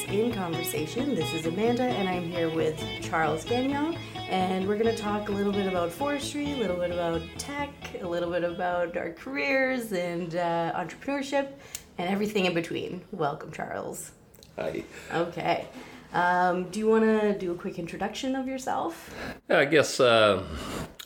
Farmworks 0.00 0.12
in 0.12 0.32
Conversation. 0.32 1.14
This 1.14 1.32
is 1.32 1.46
Amanda, 1.46 1.82
and 1.82 2.08
I'm 2.08 2.24
here 2.24 2.50
with 2.50 2.82
Charles 3.02 3.44
Gagnon, 3.44 3.96
and 4.28 4.66
we're 4.66 4.78
going 4.78 4.94
to 4.94 5.00
talk 5.00 5.28
a 5.28 5.32
little 5.32 5.52
bit 5.52 5.66
about 5.66 5.90
forestry, 5.90 6.52
a 6.52 6.56
little 6.56 6.76
bit 6.76 6.90
about 6.90 7.22
tech, 7.38 7.70
a 8.00 8.06
little 8.06 8.30
bit 8.30 8.44
about 8.44 8.96
our 8.96 9.10
careers 9.10 9.92
and 9.92 10.36
uh, 10.36 10.72
entrepreneurship, 10.74 11.52
and 11.98 12.08
everything 12.08 12.46
in 12.46 12.54
between. 12.54 13.02
Welcome, 13.12 13.52
Charles. 13.52 14.12
Hi. 14.56 14.84
Okay. 15.12 15.66
Um, 16.12 16.64
do 16.70 16.80
you 16.80 16.88
want 16.88 17.04
to 17.04 17.38
do 17.38 17.52
a 17.52 17.54
quick 17.54 17.78
introduction 17.78 18.34
of 18.34 18.48
yourself? 18.48 19.14
I 19.48 19.64
guess 19.64 20.00
uh, 20.00 20.42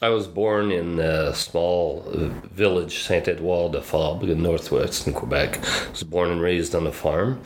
I 0.00 0.08
was 0.08 0.26
born 0.26 0.72
in 0.72 0.98
a 0.98 1.34
small 1.34 2.04
uh, 2.08 2.28
village, 2.48 3.02
Saint 3.02 3.28
Edouard 3.28 3.72
de 3.72 3.82
Fabre, 3.82 4.30
in 4.30 4.42
northwestern 4.42 5.12
Quebec. 5.12 5.58
I 5.62 5.90
was 5.90 6.04
born 6.04 6.30
and 6.30 6.40
raised 6.40 6.74
on 6.74 6.86
a 6.86 6.92
farm, 6.92 7.42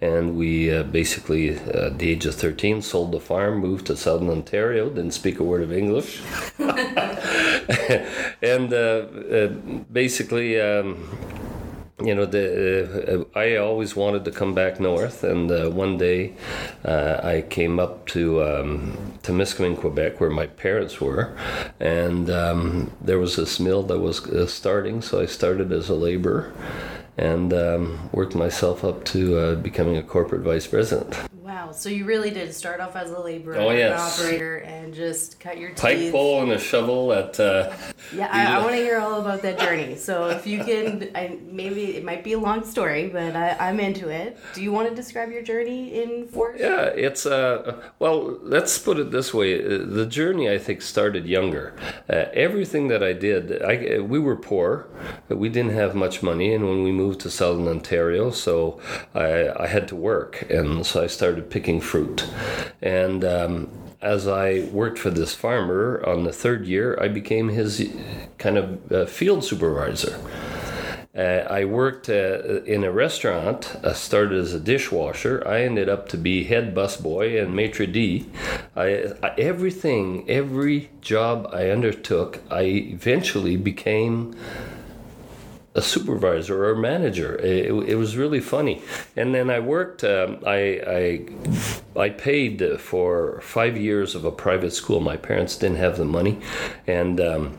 and 0.00 0.36
we 0.36 0.72
uh, 0.72 0.84
basically, 0.84 1.58
uh, 1.58 1.86
at 1.86 1.98
the 1.98 2.10
age 2.10 2.26
of 2.26 2.36
13, 2.36 2.80
sold 2.80 3.10
the 3.10 3.20
farm, 3.20 3.58
moved 3.58 3.86
to 3.86 3.96
southern 3.96 4.30
Ontario, 4.30 4.88
didn't 4.88 5.10
speak 5.12 5.40
a 5.40 5.44
word 5.44 5.62
of 5.62 5.72
English. 5.72 6.22
and 8.42 8.72
uh, 8.72 8.76
uh, 8.76 9.48
basically, 9.92 10.60
um, 10.60 11.08
you 12.02 12.14
know, 12.14 12.26
the, 12.26 13.26
uh, 13.34 13.38
I 13.38 13.56
always 13.56 13.94
wanted 13.94 14.24
to 14.24 14.30
come 14.30 14.54
back 14.54 14.80
north, 14.80 15.22
and 15.24 15.50
uh, 15.50 15.70
one 15.70 15.98
day 15.98 16.34
uh, 16.84 17.20
I 17.22 17.42
came 17.42 17.78
up 17.78 18.06
to 18.08 18.42
um, 18.42 19.18
Temiskaming, 19.22 19.78
Quebec, 19.78 20.20
where 20.20 20.30
my 20.30 20.46
parents 20.46 21.00
were, 21.00 21.36
and 21.78 22.30
um, 22.30 22.92
there 23.00 23.18
was 23.18 23.36
this 23.36 23.60
mill 23.60 23.82
that 23.84 23.98
was 23.98 24.26
uh, 24.26 24.46
starting, 24.46 25.02
so 25.02 25.20
I 25.20 25.26
started 25.26 25.72
as 25.72 25.88
a 25.88 25.94
laborer 25.94 26.52
and 27.16 27.52
um, 27.52 28.08
worked 28.12 28.34
myself 28.34 28.82
up 28.84 29.04
to 29.04 29.36
uh, 29.36 29.54
becoming 29.56 29.96
a 29.96 30.02
corporate 30.02 30.42
vice 30.42 30.66
president. 30.66 31.14
Wow, 31.50 31.72
so 31.72 31.88
you 31.88 32.04
really 32.04 32.30
did 32.30 32.54
start 32.54 32.78
off 32.78 32.94
as 32.94 33.10
a 33.10 33.18
laborer, 33.18 33.56
Oh, 33.56 33.70
an 33.70 33.92
operator, 33.92 34.58
and 34.58 34.94
just 34.94 35.40
cut 35.40 35.58
your 35.58 35.70
teeth. 35.70 35.80
Pike 35.80 36.12
pole 36.12 36.42
and 36.44 36.52
a 36.52 36.60
shovel 36.60 37.12
at. 37.12 37.40
Uh, 37.40 37.74
Yeah, 38.14 38.28
I, 38.30 38.54
I 38.54 38.58
want 38.58 38.70
to 38.70 38.76
hear 38.76 38.98
all 38.98 39.20
about 39.20 39.42
that 39.42 39.58
journey. 39.58 39.96
So 39.96 40.28
if 40.28 40.46
you 40.46 40.62
can, 40.62 41.10
I, 41.12 41.38
maybe 41.44 41.96
it 41.96 42.04
might 42.04 42.22
be 42.22 42.34
a 42.34 42.38
long 42.38 42.64
story, 42.64 43.08
but 43.08 43.34
I, 43.34 43.56
I'm 43.58 43.80
into 43.80 44.08
it. 44.08 44.38
Do 44.54 44.62
you 44.62 44.70
want 44.70 44.88
to 44.90 44.94
describe 44.94 45.32
your 45.32 45.42
journey 45.42 46.02
in 46.02 46.28
forestry? 46.28 46.68
Yeah, 46.68 46.84
it's 46.84 47.26
uh 47.26 47.82
well, 47.98 48.38
let's 48.42 48.78
put 48.78 48.98
it 48.98 49.10
this 49.10 49.34
way. 49.34 49.60
The 49.60 50.06
journey 50.06 50.48
I 50.48 50.58
think 50.58 50.82
started 50.82 51.26
younger. 51.26 51.74
Uh, 52.08 52.26
everything 52.32 52.88
that 52.88 53.02
I 53.02 53.12
did, 53.12 53.60
I 53.62 53.98
we 53.98 54.18
were 54.20 54.36
poor, 54.36 54.86
but 55.28 55.38
we 55.38 55.48
didn't 55.48 55.74
have 55.74 55.94
much 55.96 56.22
money, 56.22 56.54
and 56.54 56.64
when 56.68 56.84
we 56.84 56.92
moved 56.92 57.20
to 57.20 57.30
southern 57.30 57.66
Ontario, 57.66 58.30
so 58.30 58.80
I 59.14 59.48
I 59.64 59.66
had 59.66 59.88
to 59.88 59.96
work, 59.96 60.46
and 60.50 60.86
so 60.86 61.02
I 61.02 61.06
started 61.08 61.39
picking 61.40 61.80
fruit, 61.80 62.26
and. 62.82 63.24
Um, 63.24 63.70
as 64.02 64.26
I 64.26 64.60
worked 64.72 64.98
for 64.98 65.10
this 65.10 65.34
farmer 65.34 66.02
on 66.06 66.24
the 66.24 66.32
third 66.32 66.66
year, 66.66 66.98
I 66.98 67.08
became 67.08 67.50
his 67.50 67.94
kind 68.38 68.56
of 68.56 68.90
uh, 68.90 69.04
field 69.04 69.44
supervisor. 69.44 70.18
Uh, 71.14 71.44
I 71.50 71.64
worked 71.64 72.08
uh, 72.08 72.62
in 72.62 72.84
a 72.84 72.92
restaurant. 72.92 73.76
I 73.82 73.92
started 73.92 74.38
as 74.38 74.54
a 74.54 74.60
dishwasher. 74.60 75.46
I 75.46 75.62
ended 75.62 75.88
up 75.88 76.08
to 76.10 76.16
be 76.16 76.44
head 76.44 76.72
busboy 76.74 77.42
and 77.42 77.54
maitre 77.54 77.86
d. 77.86 78.26
I, 78.76 79.12
I, 79.22 79.34
everything, 79.36 80.24
every 80.30 80.88
job 81.00 81.50
I 81.52 81.70
undertook, 81.70 82.38
I 82.48 82.62
eventually 82.62 83.56
became 83.56 84.36
a 85.74 85.82
supervisor 85.82 86.64
or 86.64 86.72
a 86.72 86.76
manager. 86.76 87.36
It, 87.36 87.70
it 87.88 87.94
was 87.94 88.16
really 88.16 88.40
funny. 88.40 88.82
And 89.16 89.34
then 89.34 89.50
I 89.50 89.60
worked. 89.60 90.02
Um, 90.02 90.38
I, 90.46 91.26
I 91.96 92.00
I 92.00 92.10
paid 92.10 92.80
for 92.80 93.40
five 93.40 93.76
years 93.76 94.14
of 94.14 94.24
a 94.24 94.32
private 94.32 94.72
school. 94.72 95.00
My 95.00 95.16
parents 95.16 95.56
didn't 95.56 95.78
have 95.78 95.96
the 95.96 96.04
money, 96.04 96.40
and. 96.86 97.20
Um, 97.20 97.58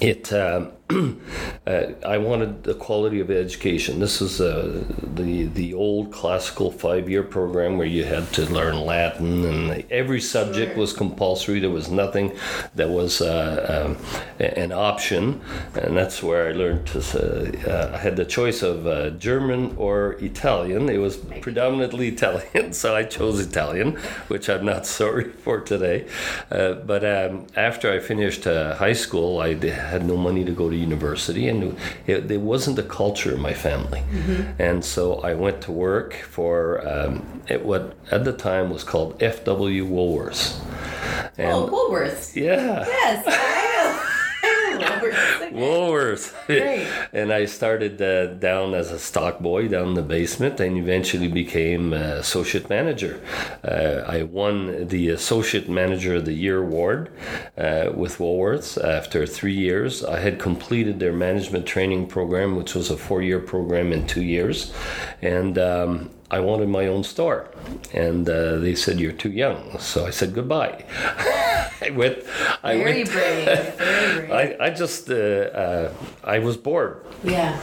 it 0.00 0.32
um, 0.32 0.72
uh, 0.90 1.92
I 2.06 2.18
wanted 2.18 2.64
the 2.64 2.74
quality 2.74 3.20
of 3.20 3.30
education. 3.30 4.00
This 4.00 4.22
is 4.22 4.40
uh, 4.40 4.84
the 5.02 5.44
the 5.46 5.74
old 5.74 6.12
classical 6.12 6.70
five 6.70 7.10
year 7.10 7.22
program 7.22 7.76
where 7.76 7.86
you 7.86 8.04
had 8.04 8.32
to 8.34 8.46
learn 8.46 8.80
Latin 8.80 9.44
and 9.44 9.84
every 9.90 10.20
subject 10.20 10.72
Sure. 10.72 10.80
was 10.80 10.92
compulsory. 10.92 11.60
There 11.60 11.70
was 11.70 11.90
nothing 11.90 12.32
that 12.74 12.88
was 12.88 13.20
uh, 13.20 13.84
um, 13.84 13.96
an 14.40 14.72
option, 14.72 15.40
and 15.74 15.96
that's 15.96 16.22
where 16.22 16.48
I 16.48 16.52
learned 16.52 16.86
to. 16.88 16.98
Uh, 16.98 17.70
uh, 17.70 17.90
I 17.94 17.98
had 17.98 18.16
the 18.16 18.24
choice 18.24 18.62
of 18.62 18.86
uh, 18.86 19.10
German 19.10 19.74
or 19.76 20.12
Italian. 20.20 20.88
It 20.88 20.98
was 20.98 21.16
predominantly 21.16 22.08
Italian, 22.08 22.72
so 22.82 22.96
I 22.96 23.04
chose 23.04 23.40
Italian, 23.40 23.96
which 24.28 24.48
I'm 24.48 24.64
not 24.64 24.86
sorry 24.98 25.28
for 25.44 25.60
today. 25.60 26.06
Uh, 26.50 26.72
but 26.74 27.04
um, 27.04 27.46
after 27.56 27.92
I 27.92 27.98
finished 27.98 28.46
uh, 28.46 28.74
high 28.76 28.94
school, 28.94 29.40
I 29.40 29.54
had 29.54 30.06
no 30.06 30.16
money 30.16 30.44
to 30.44 30.52
go 30.52 30.70
to 30.70 30.77
university, 30.78 31.48
and 31.48 31.76
it, 32.06 32.28
there 32.28 32.40
wasn't 32.40 32.76
the 32.76 32.82
culture 32.82 33.32
in 33.34 33.40
my 33.40 33.54
family. 33.54 34.02
And 34.58 34.84
so 34.84 35.20
I 35.20 35.34
went 35.34 35.60
to 35.62 35.72
work 35.72 36.14
for 36.14 36.86
um, 36.88 37.42
at 37.48 37.64
what 37.64 37.96
at 38.10 38.24
the 38.24 38.32
time 38.32 38.70
was 38.70 38.84
called 38.84 39.22
F.W. 39.22 39.84
Woolworths. 39.86 40.58
And 41.38 41.50
Oh, 41.52 41.68
Woolworths. 41.68 42.34
yeah. 42.36 42.84
Yes, 42.86 43.24
I 43.26 43.74
know. 43.74 44.04
I 44.42 45.47
know 45.47 45.47
Woolworths. 45.58 46.34
And 47.12 47.32
I 47.32 47.46
started 47.46 48.00
uh, 48.02 48.26
down 48.34 48.74
as 48.74 48.90
a 48.90 48.98
stock 48.98 49.40
boy 49.40 49.68
down 49.68 49.88
in 49.88 49.94
the 49.94 50.02
basement 50.02 50.60
and 50.60 50.76
eventually 50.76 51.28
became 51.28 51.92
uh, 51.92 51.96
associate 51.96 52.68
manager. 52.68 53.20
Uh, 53.64 54.04
I 54.06 54.22
won 54.22 54.88
the 54.88 55.08
Associate 55.08 55.68
Manager 55.68 56.16
of 56.16 56.24
the 56.24 56.32
Year 56.32 56.58
award 56.62 57.10
uh, 57.56 57.90
with 57.94 58.18
Woolworths 58.18 58.82
after 58.82 59.26
three 59.26 59.54
years. 59.54 60.04
I 60.04 60.20
had 60.20 60.38
completed 60.38 61.00
their 61.00 61.12
management 61.12 61.66
training 61.66 62.06
program, 62.06 62.56
which 62.56 62.74
was 62.74 62.90
a 62.90 62.96
four 62.96 63.22
year 63.22 63.40
program 63.40 63.92
in 63.92 64.06
two 64.06 64.22
years. 64.22 64.72
And 65.22 65.58
um, 65.58 66.10
I 66.30 66.40
wanted 66.40 66.68
my 66.68 66.86
own 66.86 67.04
store. 67.04 67.48
And 67.92 68.28
uh, 68.28 68.56
they 68.58 68.74
said, 68.74 69.00
You're 69.00 69.12
too 69.12 69.30
young. 69.30 69.78
So 69.78 70.06
I 70.06 70.10
said, 70.10 70.34
Goodbye. 70.34 70.84
I 71.80 71.90
went. 71.90 72.18
I 72.62 72.76
Very 72.76 72.94
went, 73.04 73.12
brave. 73.12 73.48
Very 73.48 74.26
brave. 74.26 74.58
I, 74.60 74.66
I 74.66 74.70
just 74.70 75.10
uh, 75.10 75.14
uh, 75.14 75.92
I 76.24 76.38
was 76.40 76.56
bored. 76.56 77.04
yeah. 77.24 77.58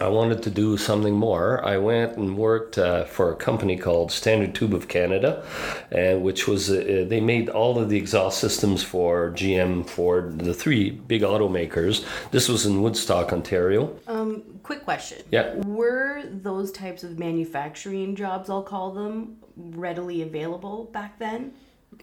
I 0.00 0.08
wanted 0.08 0.42
to 0.42 0.50
do 0.50 0.76
something 0.76 1.14
more. 1.14 1.64
I 1.64 1.78
went 1.78 2.18
and 2.18 2.36
worked 2.36 2.76
uh, 2.76 3.04
for 3.04 3.32
a 3.32 3.36
company 3.36 3.78
called 3.78 4.12
Standard 4.12 4.54
Tube 4.54 4.74
of 4.74 4.88
Canada, 4.88 5.42
uh, 5.90 6.18
which 6.18 6.46
was 6.46 6.70
uh, 6.70 7.06
they 7.08 7.20
made 7.20 7.48
all 7.48 7.78
of 7.78 7.88
the 7.88 7.96
exhaust 7.96 8.38
systems 8.38 8.82
for 8.82 9.30
GM, 9.30 9.86
Ford, 9.88 10.40
the 10.40 10.52
three 10.52 10.90
big 10.90 11.22
automakers. 11.22 12.04
This 12.30 12.48
was 12.48 12.66
in 12.66 12.82
Woodstock, 12.82 13.32
Ontario. 13.32 13.98
Um, 14.06 14.42
quick 14.62 14.84
question. 14.84 15.22
Yeah. 15.30 15.54
Were 15.54 16.24
those 16.26 16.72
types 16.72 17.02
of 17.02 17.18
manufacturing 17.18 18.16
jobs, 18.16 18.50
I'll 18.50 18.62
call 18.62 18.92
them, 18.92 19.38
readily 19.56 20.20
available 20.20 20.84
back 20.92 21.18
then? 21.18 21.54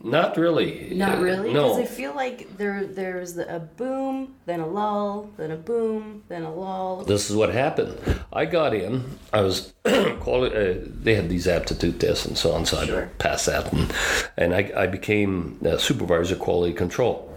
Not 0.01 0.37
really. 0.37 0.93
Not 0.95 1.19
Uh, 1.19 1.21
really, 1.21 1.49
because 1.53 1.77
No. 1.77 1.81
I 1.83 1.85
feel 1.85 2.13
like 2.15 2.57
there 2.57 2.85
there's 2.85 3.37
a 3.37 3.67
boom, 3.77 4.35
then 4.45 4.59
a 4.59 4.67
lull, 4.67 5.29
then 5.37 5.51
a 5.51 5.55
boom, 5.55 6.23
then 6.29 6.43
a 6.43 6.53
lull. 6.53 7.03
this 7.05 7.29
is 7.29 7.35
what 7.35 7.53
happened. 7.53 7.97
I 8.31 8.45
got 8.45 8.73
in. 8.73 9.03
I 9.31 9.41
was 9.41 9.73
quali- 10.19 10.53
uh, 10.55 10.75
They 11.03 11.15
had 11.15 11.29
these 11.29 11.47
aptitude 11.47 11.99
tests 11.99 12.25
and 12.25 12.37
so 12.37 12.51
on, 12.53 12.65
so 12.65 12.83
Sure. 12.85 13.03
I 13.03 13.05
passed 13.17 13.45
that, 13.45 13.71
and, 13.71 13.93
and 14.37 14.53
I, 14.55 14.71
I 14.75 14.87
became 14.87 15.59
supervisor 15.77 16.35
quality 16.35 16.73
control. 16.73 17.31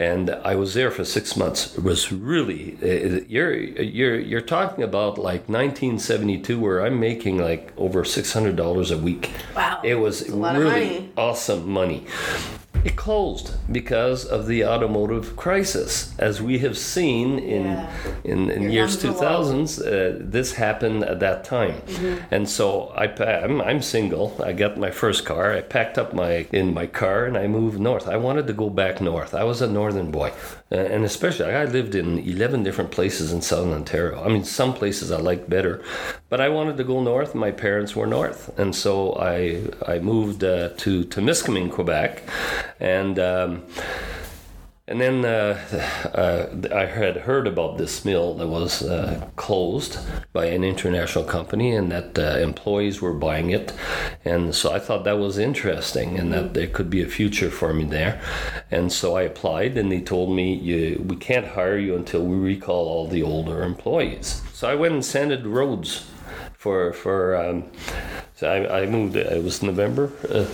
And 0.00 0.30
I 0.30 0.54
was 0.54 0.72
there 0.72 0.90
for 0.90 1.04
six 1.04 1.36
months. 1.36 1.76
It 1.76 1.84
was 1.84 2.10
really 2.10 2.78
you're 3.28 3.54
you're 3.54 4.18
you're 4.18 4.40
talking 4.40 4.82
about 4.82 5.18
like 5.18 5.46
1972, 5.46 6.58
where 6.58 6.80
I'm 6.86 6.98
making 6.98 7.36
like 7.38 7.72
over 7.76 8.02
six 8.04 8.32
hundred 8.32 8.56
dollars 8.56 8.90
a 8.90 8.96
week. 8.96 9.30
Wow, 9.54 9.80
It 9.84 9.96
was 9.96 10.26
a 10.26 10.34
lot 10.34 10.56
of 10.56 10.62
really 10.62 10.72
money. 10.72 11.12
awesome 11.18 11.68
money. 11.68 12.06
It 12.84 12.96
closed 12.96 13.52
because 13.70 14.24
of 14.24 14.46
the 14.46 14.64
automotive 14.64 15.36
crisis, 15.36 16.14
as 16.18 16.40
we 16.40 16.58
have 16.60 16.76
seen 16.78 17.38
in 17.38 17.64
Yeah. 17.64 17.90
in, 18.24 18.50
in 18.50 18.70
years 18.70 19.04
lull. 19.04 19.14
2000s. 19.14 19.80
Uh, 19.80 20.16
this 20.32 20.54
happened 20.54 21.04
at 21.04 21.20
that 21.20 21.44
time, 21.44 21.74
Mm-hmm. 21.86 22.34
and 22.34 22.48
so 22.48 22.92
I 22.96 23.06
I'm, 23.44 23.60
I'm 23.60 23.82
single. 23.82 24.26
I 24.42 24.52
got 24.52 24.76
my 24.78 24.90
first 24.90 25.24
car. 25.26 25.52
I 25.58 25.60
packed 25.60 25.98
up 25.98 26.14
my 26.14 26.46
in 26.52 26.72
my 26.74 26.86
car 26.86 27.26
and 27.26 27.36
I 27.36 27.46
moved 27.48 27.78
north. 27.80 28.06
I 28.08 28.16
wanted 28.16 28.46
to 28.46 28.52
go 28.54 28.70
back 28.70 29.00
north. 29.00 29.34
I 29.34 29.44
was 29.44 29.60
a 29.62 29.66
northern 29.66 30.10
boy, 30.10 30.30
and 30.70 31.04
especially 31.04 31.46
I 31.46 31.64
lived 31.64 31.94
in 31.94 32.18
11 32.18 32.62
different 32.62 32.90
places 32.90 33.32
in 33.32 33.42
southern 33.42 33.72
Ontario. 33.72 34.22
I 34.22 34.28
mean, 34.28 34.44
some 34.44 34.72
places 34.72 35.10
I 35.10 35.18
liked 35.18 35.50
better, 35.50 35.82
but 36.28 36.40
I 36.40 36.48
wanted 36.48 36.76
to 36.76 36.84
go 36.84 37.02
north. 37.02 37.34
My 37.34 37.50
parents 37.50 37.96
were 37.96 38.06
north, 38.06 38.56
and 38.58 38.74
so 38.74 39.14
I 39.14 39.62
I 39.86 39.98
moved 39.98 40.44
uh, 40.44 40.70
to 40.78 41.04
Temiskaming, 41.04 41.70
Quebec, 41.70 42.22
and. 42.78 43.18
Um, 43.18 43.62
And 44.90 45.00
then 45.00 45.24
uh, 45.24 45.56
uh, 46.14 46.76
I 46.76 46.86
had 46.86 47.18
heard 47.18 47.46
about 47.46 47.78
this 47.78 48.04
mill 48.04 48.34
that 48.34 48.48
was 48.48 48.82
uh, 48.82 49.24
closed 49.36 49.98
by 50.32 50.46
an 50.46 50.64
international 50.64 51.22
company 51.22 51.72
and 51.76 51.92
that 51.92 52.18
uh, 52.18 52.38
employees 52.38 53.00
were 53.00 53.14
buying 53.14 53.50
it. 53.50 53.72
And 54.24 54.52
so 54.52 54.72
I 54.72 54.80
thought 54.80 55.04
that 55.04 55.20
was 55.20 55.38
interesting 55.38 56.18
and 56.18 56.32
that 56.32 56.54
there 56.54 56.66
could 56.66 56.90
be 56.90 57.02
a 57.02 57.06
future 57.06 57.52
for 57.52 57.72
me 57.72 57.84
there. 57.84 58.20
And 58.72 58.92
so 58.92 59.16
I 59.16 59.22
applied 59.22 59.78
and 59.78 59.92
they 59.92 60.00
told 60.00 60.34
me, 60.34 60.96
we 60.96 61.14
can't 61.14 61.46
hire 61.46 61.78
you 61.78 61.94
until 61.94 62.26
we 62.26 62.36
recall 62.36 62.88
all 62.88 63.06
the 63.06 63.22
older 63.22 63.62
employees. 63.62 64.42
So 64.52 64.68
I 64.68 64.74
went 64.74 64.94
and 64.94 65.04
sanded 65.04 65.46
roads 65.46 66.04
for, 66.60 66.92
for 66.92 67.36
um, 67.36 67.64
so 68.34 68.46
I, 68.46 68.82
I 68.82 68.86
moved, 68.86 69.16
it 69.16 69.42
was 69.42 69.62
November. 69.62 70.12
Uh, 70.28 70.44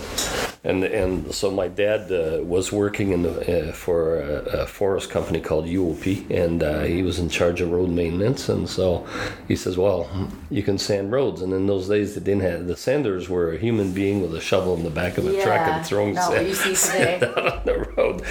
and 0.63 0.83
and 0.83 1.33
so 1.33 1.51
my 1.51 1.67
dad 1.67 2.11
uh, 2.11 2.43
was 2.43 2.71
working 2.71 3.11
in 3.11 3.23
the, 3.23 3.69
uh, 3.69 3.71
for 3.71 4.19
a, 4.19 4.61
a, 4.61 4.65
forest 4.65 5.09
company 5.09 5.39
called 5.39 5.65
UOP, 5.65 6.29
and 6.29 6.63
uh, 6.63 6.81
he 6.81 7.03
was 7.03 7.19
in 7.19 7.29
charge 7.29 7.61
of 7.61 7.71
road 7.71 7.89
maintenance. 7.89 8.49
And 8.49 8.67
so 8.67 9.07
he 9.47 9.55
says, 9.55 9.77
"Well, 9.77 10.09
you 10.49 10.63
can 10.63 10.77
sand 10.77 11.11
roads." 11.11 11.41
And 11.41 11.53
in 11.53 11.67
those 11.67 11.87
days, 11.87 12.15
they 12.15 12.21
didn't 12.21 12.41
have 12.41 12.67
the 12.67 12.75
sanders 12.75 13.29
were 13.29 13.53
a 13.53 13.57
human 13.57 13.93
being 13.93 14.21
with 14.21 14.33
a 14.33 14.41
shovel 14.41 14.75
in 14.75 14.83
the 14.83 14.89
back 14.89 15.17
of 15.17 15.27
a 15.27 15.33
yeah, 15.33 15.43
truck 15.43 15.61
and 15.61 15.85
throwing 15.85 16.15
sand, 16.15 16.55
sand, 16.77 17.23
out 17.23 17.59
on 17.59 17.65
the 17.65 17.93
road. 17.95 18.23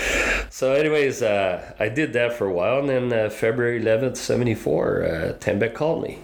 So, 0.51 0.73
anyways, 0.73 1.23
uh, 1.23 1.75
I 1.79 1.89
did 1.89 2.13
that 2.15 2.33
for 2.35 2.47
a 2.47 2.53
while, 2.53 2.81
and 2.81 2.89
then 2.89 3.13
uh, 3.13 3.31
February 3.31 3.81
eleventh, 3.81 4.19
seventy 4.19 4.55
four, 4.55 5.05
uh, 5.05 5.33
Tembec 5.39 5.75
called 5.75 6.03
me. 6.03 6.19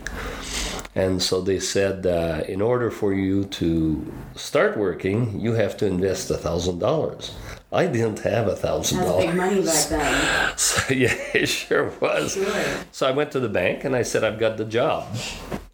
And 0.95 1.23
so 1.23 1.41
they 1.41 1.59
said, 1.59 2.07
uh, 2.07 2.43
in 2.47 2.61
order 2.61 2.91
for 2.91 3.15
you 3.15 3.45
to 3.45 4.13
start 4.35 4.77
working, 4.77 5.41
you 5.41 5.55
have 5.55 5.77
to 5.79 5.87
invest 5.87 6.31
a 6.31 6.37
thousand 6.37 6.81
dollars. 6.81 7.33
I 7.73 7.87
didn't 7.87 8.19
have 8.21 8.47
a 8.47 8.57
thousand 8.57 8.99
dollars. 8.99 9.25
Big 9.25 9.35
money 9.35 9.65
back 9.65 9.89
then. 9.89 10.53
So 10.59 10.93
yeah, 10.93 11.15
it 11.33 11.47
sure 11.47 11.91
was. 12.01 12.35
Sure. 12.35 12.65
So 12.93 13.09
I 13.09 13.13
went 13.13 13.33
to 13.33 13.41
the 13.41 13.49
bank 13.49 13.85
and 13.85 13.97
I 13.97 14.03
said, 14.03 14.23
I've 14.23 14.39
got 14.39 14.59
the 14.59 14.67
job. 14.67 15.09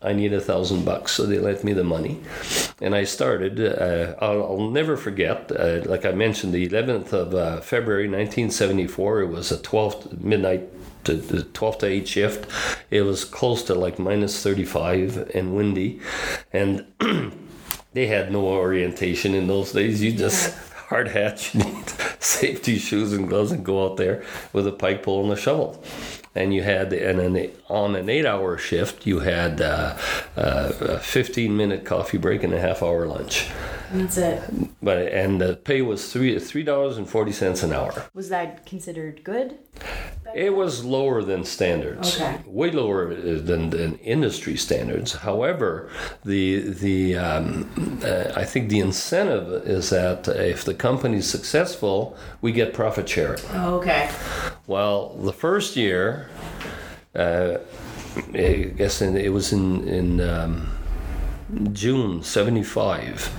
I 0.00 0.12
need 0.12 0.32
a 0.32 0.40
thousand 0.40 0.84
bucks. 0.84 1.12
So 1.12 1.26
they 1.26 1.40
lent 1.40 1.64
me 1.64 1.72
the 1.72 1.82
money, 1.82 2.20
and 2.80 2.94
I 2.94 3.02
started. 3.02 3.58
Uh, 3.60 4.14
I'll, 4.20 4.44
I'll, 4.44 4.70
never 4.70 4.96
forget. 4.96 5.50
Uh, 5.50 5.80
like 5.86 6.04
I 6.06 6.12
mentioned, 6.12 6.52
the 6.52 6.68
11th 6.68 7.12
of 7.12 7.34
uh, 7.34 7.60
February 7.60 8.04
1974. 8.04 9.22
It 9.22 9.26
was 9.26 9.50
a 9.50 9.58
12th 9.58 10.20
midnight 10.20 10.68
to 11.08 11.14
the 11.14 11.42
12 11.42 11.78
to 11.78 11.86
8 11.86 12.08
shift. 12.08 12.50
It 12.90 13.02
was 13.02 13.24
close 13.24 13.62
to 13.64 13.74
like 13.74 13.98
minus 13.98 14.42
35 14.42 15.30
and 15.34 15.56
windy. 15.56 16.00
And 16.52 16.86
they 17.92 18.06
had 18.06 18.30
no 18.30 18.46
orientation 18.46 19.34
in 19.34 19.46
those 19.46 19.72
days. 19.72 20.02
You 20.02 20.12
just 20.12 20.54
hard 20.88 21.08
hat, 21.08 21.54
you 21.54 21.64
need 21.64 21.88
safety 22.20 22.78
shoes 22.78 23.12
and 23.12 23.28
gloves 23.28 23.52
and 23.52 23.64
go 23.64 23.84
out 23.84 23.96
there 23.96 24.22
with 24.52 24.66
a 24.66 24.72
pike 24.72 25.02
pole 25.02 25.24
and 25.24 25.32
a 25.32 25.36
shovel 25.36 25.82
and 26.34 26.54
you 26.54 26.62
had 26.62 26.92
and 26.92 27.20
an, 27.20 27.50
on 27.68 27.96
an 27.96 28.08
eight 28.08 28.24
hour 28.24 28.56
shift 28.56 29.06
you 29.06 29.20
had 29.20 29.60
uh, 29.60 29.96
uh, 30.36 30.72
a 30.80 30.98
15 30.98 31.56
minute 31.56 31.84
coffee 31.84 32.18
break 32.18 32.42
and 32.42 32.54
a 32.54 32.60
half 32.60 32.82
hour 32.82 33.06
lunch 33.06 33.48
that's 33.92 34.16
it 34.16 34.42
but 34.82 34.98
and 34.98 35.40
the 35.40 35.56
pay 35.56 35.82
was 35.82 36.12
three 36.12 36.38
three 36.38 36.62
dollars 36.62 36.96
and 36.96 37.08
forty 37.08 37.32
cents 37.32 37.62
an 37.62 37.72
hour 37.72 38.06
was 38.14 38.28
that 38.28 38.64
considered 38.66 39.24
good 39.24 39.58
it 40.34 40.54
was 40.54 40.84
lower 40.84 41.22
than 41.22 41.44
standards 41.44 42.16
okay. 42.16 42.40
way 42.46 42.70
lower 42.70 43.14
than, 43.14 43.70
than 43.70 43.96
industry 43.98 44.56
standards 44.56 45.12
however 45.14 45.90
the 46.24 46.60
the 46.60 47.16
um, 47.16 48.00
uh, 48.04 48.32
i 48.36 48.44
think 48.44 48.68
the 48.68 48.80
incentive 48.80 49.66
is 49.66 49.90
that 49.90 50.28
if 50.28 50.64
the 50.64 50.74
company's 50.74 51.28
successful 51.28 52.16
we 52.40 52.52
get 52.52 52.72
profit 52.72 53.08
sharing 53.08 53.40
oh, 53.52 53.76
okay 53.76 54.10
well 54.66 55.14
the 55.18 55.32
first 55.32 55.76
year 55.76 56.28
uh, 57.14 57.58
I 58.34 58.72
guess 58.76 59.00
it 59.02 59.32
was 59.32 59.52
in 59.52 59.86
in 59.88 60.20
um, 60.20 60.68
June 61.72 62.22
'75. 62.22 63.30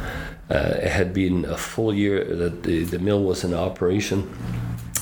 Uh, 0.50 0.74
it 0.82 0.90
had 0.90 1.14
been 1.14 1.46
a 1.46 1.58
full 1.58 1.94
year 1.94 2.24
that 2.24 2.64
the, 2.64 2.84
the 2.84 2.98
mill 2.98 3.24
was 3.24 3.44
in 3.44 3.54
operation. 3.54 4.28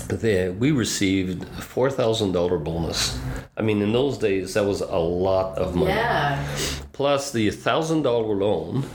They, 0.09 0.50
we 0.50 0.71
received 0.71 1.44
a 1.44 1.62
four 1.62 1.92
thousand 1.92 2.31
dollar 2.31 2.57
bonus. 2.57 3.19
I 3.57 3.62
mean, 3.62 3.81
in 3.81 3.92
those 3.92 4.18
days, 4.18 4.54
that 4.54 4.65
was 4.65 4.81
a 4.81 4.98
lot 4.98 5.57
of 5.57 5.75
money. 5.75 5.92
Yeah. 5.92 6.45
Plus, 6.94 7.31
the 7.31 7.50
thousand 7.51 8.04
dollar 8.04 8.36
loan 8.36 8.86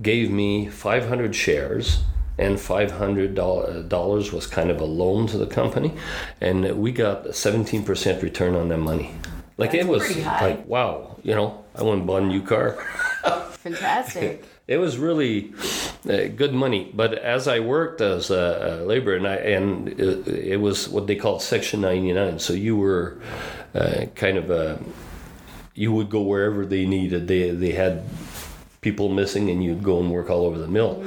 gave 0.00 0.30
me 0.30 0.68
five 0.68 1.08
hundred 1.08 1.34
shares 1.34 2.00
and 2.38 2.56
$500 2.56 4.32
was 4.32 4.46
kind 4.46 4.70
of 4.70 4.80
a 4.80 4.84
loan 4.84 5.26
to 5.26 5.36
the 5.36 5.46
company 5.46 5.92
and 6.40 6.78
we 6.78 6.92
got 6.92 7.26
a 7.26 7.30
17% 7.30 8.22
return 8.22 8.54
on 8.54 8.68
that 8.68 8.78
money 8.78 9.12
like 9.56 9.72
That's 9.72 9.84
it 9.84 9.88
was 9.88 10.16
like 10.16 10.66
wow 10.66 11.18
you 11.22 11.34
know 11.34 11.64
i 11.74 11.82
went 11.82 11.98
and 11.98 12.06
bought 12.06 12.22
a 12.22 12.26
new 12.26 12.42
car 12.42 12.72
fantastic 13.50 14.44
it 14.68 14.76
was 14.76 14.98
really 14.98 15.52
uh, 16.08 16.28
good 16.36 16.52
money 16.52 16.90
but 16.94 17.14
as 17.14 17.48
i 17.48 17.58
worked 17.58 18.00
as 18.00 18.30
a, 18.30 18.80
a 18.82 18.84
laborer 18.84 19.16
and 19.16 19.26
i 19.26 19.36
and 19.36 19.88
it, 19.88 20.28
it, 20.28 20.56
was 20.60 20.88
what 20.88 21.06
they 21.06 21.16
called 21.16 21.42
section 21.42 21.80
99 21.80 22.38
so 22.38 22.52
you 22.52 22.76
were 22.76 23.20
uh, 23.74 24.06
kind 24.14 24.36
of 24.36 24.50
a 24.50 24.78
you 25.74 25.92
would 25.92 26.10
go 26.10 26.20
wherever 26.22 26.64
they 26.66 26.86
needed 26.86 27.28
they 27.28 27.50
they 27.50 27.72
had 27.72 28.04
people 28.80 29.08
missing 29.08 29.50
and 29.50 29.62
you'd 29.62 29.82
go 29.82 29.98
and 30.00 30.10
work 30.10 30.30
all 30.30 30.44
over 30.44 30.58
the 30.58 30.68
mill. 30.68 31.04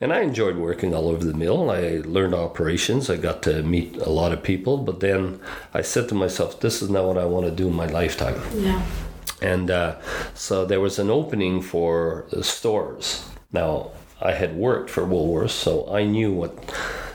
And 0.00 0.12
I 0.12 0.20
enjoyed 0.20 0.56
working 0.56 0.94
all 0.94 1.08
over 1.08 1.24
the 1.24 1.34
mill. 1.34 1.70
I 1.70 2.02
learned 2.04 2.34
operations. 2.34 3.08
I 3.08 3.16
got 3.16 3.42
to 3.44 3.62
meet 3.62 3.96
a 3.96 4.10
lot 4.10 4.32
of 4.32 4.42
people, 4.42 4.78
but 4.78 5.00
then 5.00 5.40
I 5.72 5.82
said 5.82 6.08
to 6.08 6.14
myself, 6.14 6.60
this 6.60 6.82
is 6.82 6.90
not 6.90 7.04
what 7.04 7.18
I 7.18 7.24
want 7.24 7.46
to 7.46 7.52
do 7.52 7.68
in 7.68 7.74
my 7.74 7.86
lifetime. 7.86 8.40
Yeah. 8.54 8.84
And 9.40 9.70
uh, 9.70 10.00
so 10.34 10.64
there 10.64 10.80
was 10.80 10.98
an 10.98 11.10
opening 11.10 11.62
for 11.62 12.26
stores. 12.42 13.28
Now, 13.52 13.90
I 14.24 14.32
had 14.32 14.56
worked 14.56 14.88
for 14.88 15.02
Woolworths, 15.02 15.50
so 15.50 15.86
I 15.92 16.04
knew 16.04 16.32
what 16.32 16.56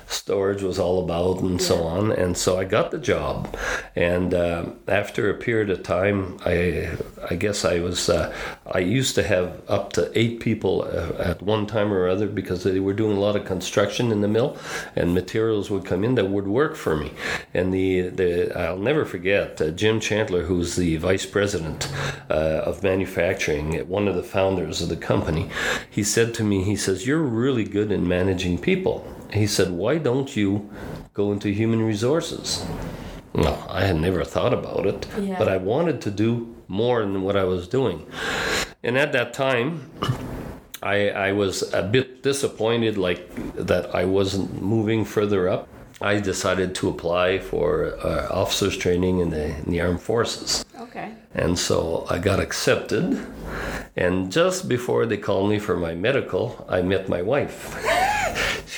storage 0.09 0.63
was 0.63 0.79
all 0.79 1.03
about 1.03 1.39
and 1.41 1.59
yeah. 1.59 1.67
so 1.67 1.83
on. 1.83 2.11
And 2.11 2.35
so 2.35 2.57
I 2.57 2.65
got 2.65 2.91
the 2.91 2.97
job. 2.97 3.55
And 3.95 4.33
uh, 4.33 4.65
after 4.87 5.29
a 5.29 5.35
period 5.35 5.69
of 5.69 5.83
time, 5.83 6.37
I 6.45 6.97
I 7.29 7.35
guess 7.35 7.63
I 7.63 7.79
was 7.79 8.09
uh, 8.09 8.33
I 8.65 8.79
used 8.79 9.15
to 9.15 9.23
have 9.23 9.61
up 9.69 9.93
to 9.93 10.11
eight 10.17 10.39
people 10.39 10.81
uh, 10.81 11.21
at 11.21 11.41
one 11.41 11.67
time 11.67 11.93
or 11.93 12.07
other 12.07 12.27
because 12.27 12.63
they 12.63 12.79
were 12.79 12.93
doing 12.93 13.17
a 13.17 13.19
lot 13.19 13.35
of 13.35 13.45
construction 13.45 14.11
in 14.11 14.21
the 14.21 14.27
mill, 14.27 14.57
and 14.95 15.13
materials 15.13 15.69
would 15.69 15.85
come 15.85 16.03
in 16.03 16.15
that 16.15 16.29
would 16.29 16.47
work 16.47 16.75
for 16.75 16.95
me. 16.95 17.11
And 17.53 17.73
the 17.73 18.09
the 18.09 18.57
I'll 18.59 18.79
never 18.79 19.05
forget 19.05 19.61
uh, 19.61 19.69
Jim 19.71 19.99
Chandler, 19.99 20.43
who's 20.43 20.75
the 20.75 20.97
vice 20.97 21.25
president 21.25 21.91
uh, 22.29 22.63
of 22.65 22.83
manufacturing, 22.83 23.87
one 23.87 24.07
of 24.07 24.15
the 24.15 24.23
founders 24.23 24.81
of 24.81 24.89
the 24.89 24.97
company. 24.97 25.49
He 25.89 26.03
said 26.03 26.33
to 26.35 26.43
me, 26.43 26.63
he 26.63 26.75
says, 26.75 27.05
"You're 27.05 27.19
really 27.19 27.63
good 27.63 27.91
in 27.91 28.07
managing 28.07 28.57
people." 28.57 29.18
He 29.33 29.47
said, 29.47 29.71
Why 29.71 29.97
don't 29.97 30.35
you 30.35 30.69
go 31.13 31.31
into 31.31 31.49
human 31.49 31.81
resources? 31.81 32.65
Well, 33.33 33.65
I 33.69 33.85
had 33.85 33.97
never 33.97 34.23
thought 34.23 34.53
about 34.53 34.85
it, 34.85 35.07
yeah. 35.19 35.37
but 35.37 35.47
I 35.47 35.57
wanted 35.57 36.01
to 36.01 36.11
do 36.11 36.55
more 36.67 37.01
than 37.01 37.21
what 37.21 37.35
I 37.35 37.43
was 37.43 37.67
doing. 37.67 38.05
And 38.83 38.97
at 38.97 39.11
that 39.13 39.33
time, 39.33 39.91
I, 40.81 41.09
I 41.09 41.31
was 41.33 41.73
a 41.73 41.83
bit 41.83 42.23
disappointed, 42.23 42.97
like 42.97 43.55
that 43.55 43.93
I 43.93 44.05
wasn't 44.05 44.61
moving 44.61 45.05
further 45.05 45.49
up. 45.49 45.67
I 46.01 46.19
decided 46.19 46.75
to 46.75 46.89
apply 46.89 47.39
for 47.39 47.97
uh, 48.05 48.27
officers 48.31 48.77
training 48.77 49.19
in 49.19 49.31
the, 49.31 49.55
in 49.57 49.71
the 49.71 49.81
armed 49.81 50.01
forces. 50.01 50.63
Okay. 50.79 51.13
And 51.33 51.59
so 51.59 52.07
I 52.09 52.19
got 52.19 52.39
accepted. 52.39 53.25
And 53.97 54.31
just 54.31 54.69
before 54.69 55.05
they 55.05 55.17
called 55.17 55.49
me 55.49 55.59
for 55.59 55.75
my 55.75 55.93
medical, 55.93 56.65
I 56.69 56.81
met 56.81 57.09
my 57.09 57.21
wife. 57.21 57.75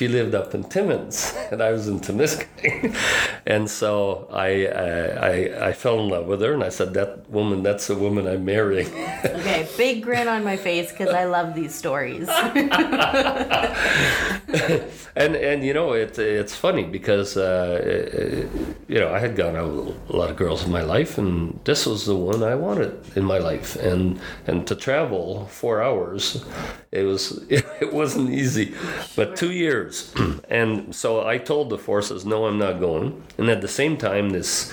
she 0.01 0.07
lived 0.07 0.33
up 0.33 0.55
in 0.55 0.63
Timmins, 0.63 1.31
and 1.51 1.61
I 1.61 1.71
was 1.71 1.87
in 1.87 1.99
Temiskaming, 1.99 2.97
and 3.45 3.69
so 3.69 4.27
I, 4.31 4.67
I 4.67 5.69
I 5.69 5.73
fell 5.73 5.99
in 5.99 6.09
love 6.09 6.27
with 6.27 6.41
her, 6.41 6.53
and 6.53 6.63
I 6.63 6.69
said, 6.69 6.93
"That 6.93 7.29
woman, 7.29 7.63
that's 7.63 7.87
the 7.87 7.95
woman 7.95 8.27
I'm 8.27 8.45
marrying." 8.45 8.87
okay, 9.25 9.67
big 9.77 10.03
grin 10.03 10.27
on 10.27 10.43
my 10.43 10.57
face 10.57 10.91
because 10.91 11.09
I 11.09 11.25
love 11.25 11.55
these 11.55 11.73
stories. 11.73 12.29
and 15.15 15.35
and 15.35 15.63
you 15.63 15.73
know 15.73 15.93
it 15.93 16.17
it's 16.19 16.55
funny 16.55 16.83
because 16.83 17.37
uh, 17.37 18.47
you 18.87 18.99
know 18.99 19.13
I 19.13 19.19
had 19.19 19.35
gone 19.35 19.55
out 19.55 19.71
with 19.71 20.09
a 20.09 20.15
lot 20.15 20.29
of 20.29 20.37
girls 20.37 20.65
in 20.65 20.71
my 20.71 20.81
life, 20.81 21.17
and 21.17 21.59
this 21.63 21.85
was 21.85 22.05
the 22.05 22.15
one 22.15 22.43
I 22.43 22.55
wanted 22.55 22.99
in 23.15 23.23
my 23.23 23.37
life, 23.37 23.75
and 23.75 24.19
and 24.47 24.65
to 24.67 24.75
travel 24.75 25.45
four 25.47 25.81
hours, 25.81 26.43
it 26.91 27.03
was 27.03 27.43
it 27.49 27.93
wasn't 27.93 28.29
easy, 28.29 28.73
but 29.15 29.35
two 29.35 29.51
years, 29.51 30.13
and 30.49 30.93
so 30.95 31.25
I 31.25 31.37
told 31.37 31.69
the 31.69 31.77
forces, 31.77 32.25
no, 32.25 32.45
I'm 32.45 32.57
not 32.57 32.79
going, 32.79 33.23
and 33.37 33.49
at 33.49 33.61
the 33.61 33.67
same 33.67 33.97
time 33.97 34.29
this 34.31 34.71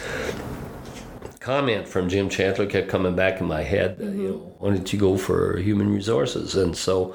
comment 1.41 1.88
from 1.88 2.09
Jim 2.09 2.29
Chandler 2.29 2.67
kept 2.67 2.88
coming 2.88 3.15
back 3.17 3.41
in 3.41 3.47
my 3.47 3.62
head. 3.62 3.99
Mm-hmm. 3.99 4.17
You 4.19 4.23
You 4.23 4.29
know, 4.31 4.55
why 4.59 4.71
don't 4.71 4.93
you 4.93 4.99
go 4.99 5.17
for 5.17 5.57
human 5.59 5.93
resources? 5.95 6.55
And 6.57 6.77
so 6.77 7.15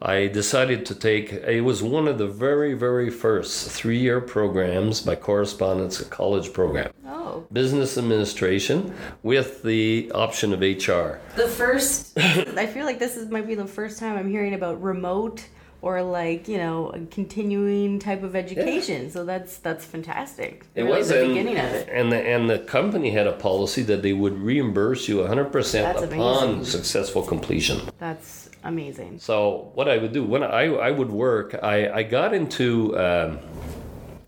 I 0.00 0.28
decided 0.28 0.86
to 0.86 0.94
take. 0.94 1.32
It 1.32 1.60
was 1.62 1.82
one 1.82 2.08
of 2.08 2.16
the 2.18 2.26
very 2.28 2.74
very 2.74 3.10
first 3.10 3.70
three 3.70 3.98
year 3.98 4.20
programs 4.20 5.00
by 5.00 5.16
correspondence, 5.16 6.00
a 6.00 6.04
college 6.06 6.52
program. 6.52 6.92
Oh, 7.06 7.44
Business 7.52 7.98
administration 7.98 8.94
with 9.22 9.62
the 9.64 10.10
option 10.14 10.52
of 10.54 10.60
HR. 10.60 11.18
the 11.36 11.48
first. 11.48 12.16
I 12.18 12.66
feel 12.66 12.84
like 12.86 12.98
this 12.98 13.16
is 13.16 13.28
might 13.28 13.46
be 13.46 13.54
the 13.56 13.66
first 13.66 13.98
time 13.98 14.16
I'm 14.16 14.30
hearing 14.30 14.54
about 14.54 14.80
remote 14.80 15.44
or 15.84 16.02
like 16.02 16.48
you 16.48 16.56
know 16.56 16.88
a 16.88 17.00
continuing 17.10 17.98
type 17.98 18.22
of 18.22 18.34
education. 18.34 19.10
So 19.10 19.22
that's 19.26 19.58
that's 19.58 19.84
fantastic. 19.84 20.64
It 20.74 20.84
really 20.84 20.98
was 20.98 21.10
the 21.10 21.20
and, 21.20 21.28
beginning 21.28 21.58
of 21.58 21.70
it. 21.72 21.88
and 21.92 22.10
the 22.10 22.16
and 22.16 22.48
the 22.48 22.58
company 22.60 23.10
had 23.10 23.26
a 23.26 23.32
policy 23.32 23.82
that 23.82 24.00
they 24.00 24.14
would 24.14 24.38
reimburse 24.38 25.08
you 25.08 25.16
100% 25.18 25.52
That's 25.72 26.02
upon 26.02 26.44
amazing. 26.44 26.64
successful 26.64 27.22
completion. 27.22 27.82
That's 27.98 28.48
amazing. 28.64 29.18
So 29.18 29.70
what 29.74 29.86
I 29.90 29.98
would 29.98 30.12
do 30.12 30.24
when 30.24 30.42
I 30.42 30.64
I 30.88 30.90
would 30.90 31.10
work, 31.10 31.54
I 31.62 31.90
I 31.90 32.02
got 32.02 32.32
into. 32.32 32.98
Um, 32.98 33.38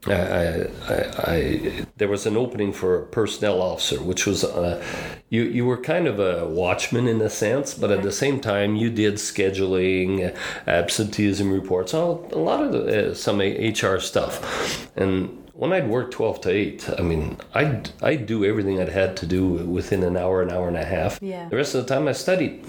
I, 0.09 0.69
I, 0.89 1.33
I, 1.33 1.87
there 1.97 2.09
was 2.09 2.27
an 2.27 2.37
opening 2.37 2.73
for 2.73 3.03
a 3.03 3.07
personnel 3.07 3.61
officer, 3.61 4.03
which 4.03 4.27
was 4.27 4.45
uh, 4.45 4.83
you. 5.29 5.43
You 5.43 5.67
were 5.67 5.79
kind 5.79 6.07
of 6.07 6.19
a 6.19 6.47
watchman 6.47 7.09
in 7.09 7.21
a 7.21 7.31
sense, 7.31 7.75
but 7.75 7.91
at 7.91 8.03
the 8.03 8.13
same 8.13 8.41
time, 8.41 8.77
you 8.77 8.91
did 8.91 9.15
scheduling, 9.15 10.37
absenteeism 10.67 11.53
reports, 11.53 11.95
all 11.95 12.29
a 12.33 12.39
lot 12.39 12.63
of 12.63 12.73
the, 12.73 13.11
uh, 13.11 13.15
some 13.15 13.41
HR 13.41 13.99
stuff, 13.99 14.89
and 14.97 15.43
when 15.57 15.73
I'd 15.73 15.89
work 15.89 16.11
12 16.11 16.43
to 16.43 16.51
8, 16.51 16.91
I 16.99 17.03
mean, 17.03 17.39
I'd, 17.55 17.91
I'd 18.03 18.27
do 18.27 18.45
everything 18.45 18.79
I'd 18.79 18.91
had 18.91 19.17
to 19.19 19.27
do 19.27 19.47
within 19.47 20.03
an 20.03 20.17
hour, 20.17 20.43
an 20.43 20.51
hour 20.51 20.69
and 20.69 20.77
a 20.77 20.85
half. 20.85 21.19
Yeah. 21.23 21.49
The 21.49 21.57
rest 21.57 21.75
of 21.75 21.87
the 21.87 21.95
time 21.95 22.07
I 22.09 22.13
studied. 22.13 22.63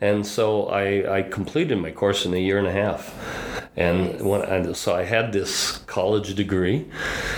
And 0.00 0.26
so 0.26 0.66
I, 0.66 1.18
I 1.18 1.22
completed 1.22 1.78
my 1.78 1.90
course 1.90 2.26
in 2.26 2.34
a 2.34 2.38
year 2.38 2.58
and 2.58 2.66
a 2.66 2.72
half. 2.72 3.14
And 3.76 4.20
when 4.20 4.42
and 4.42 4.76
so 4.76 4.94
I 4.94 5.04
had 5.04 5.32
this 5.32 5.78
college 5.86 6.34
degree. 6.34 6.86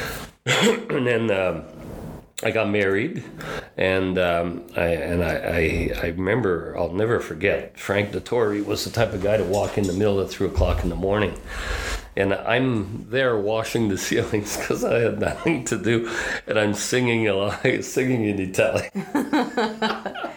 and 0.47 1.07
then 1.07 1.31
um, 1.31 1.64
I 2.43 2.50
got 2.50 2.69
married, 2.69 3.25
and 3.76 4.19
um, 4.19 4.67
I 4.76 4.87
and 4.88 5.25
I, 5.25 5.37
I 5.37 5.91
I 6.03 6.07
remember 6.09 6.76
I'll 6.76 6.93
never 6.93 7.19
forget 7.21 7.79
Frank 7.79 8.12
Dottori 8.12 8.64
was 8.64 8.85
the 8.85 8.91
type 8.91 9.14
of 9.14 9.23
guy 9.23 9.38
to 9.38 9.45
walk 9.45 9.79
in 9.79 9.85
the 9.85 9.95
middle 9.95 10.21
at 10.21 10.29
three 10.29 10.49
o'clock 10.49 10.83
in 10.83 10.91
the 10.91 10.97
morning, 10.97 11.38
and 12.17 12.35
I'm 12.35 13.07
there 13.09 13.38
washing 13.38 13.88
the 13.88 13.97
ceilings 14.07 14.57
because 14.57 14.85
I 14.85 14.99
had 14.99 15.21
nothing 15.21 15.64
to 15.67 15.79
do, 15.79 16.11
and 16.47 16.59
I'm 16.59 16.75
singing 16.75 17.29
a 17.29 17.35
lot, 17.35 17.62
singing 17.83 18.25
in 18.25 18.38
Italian. 18.41 18.91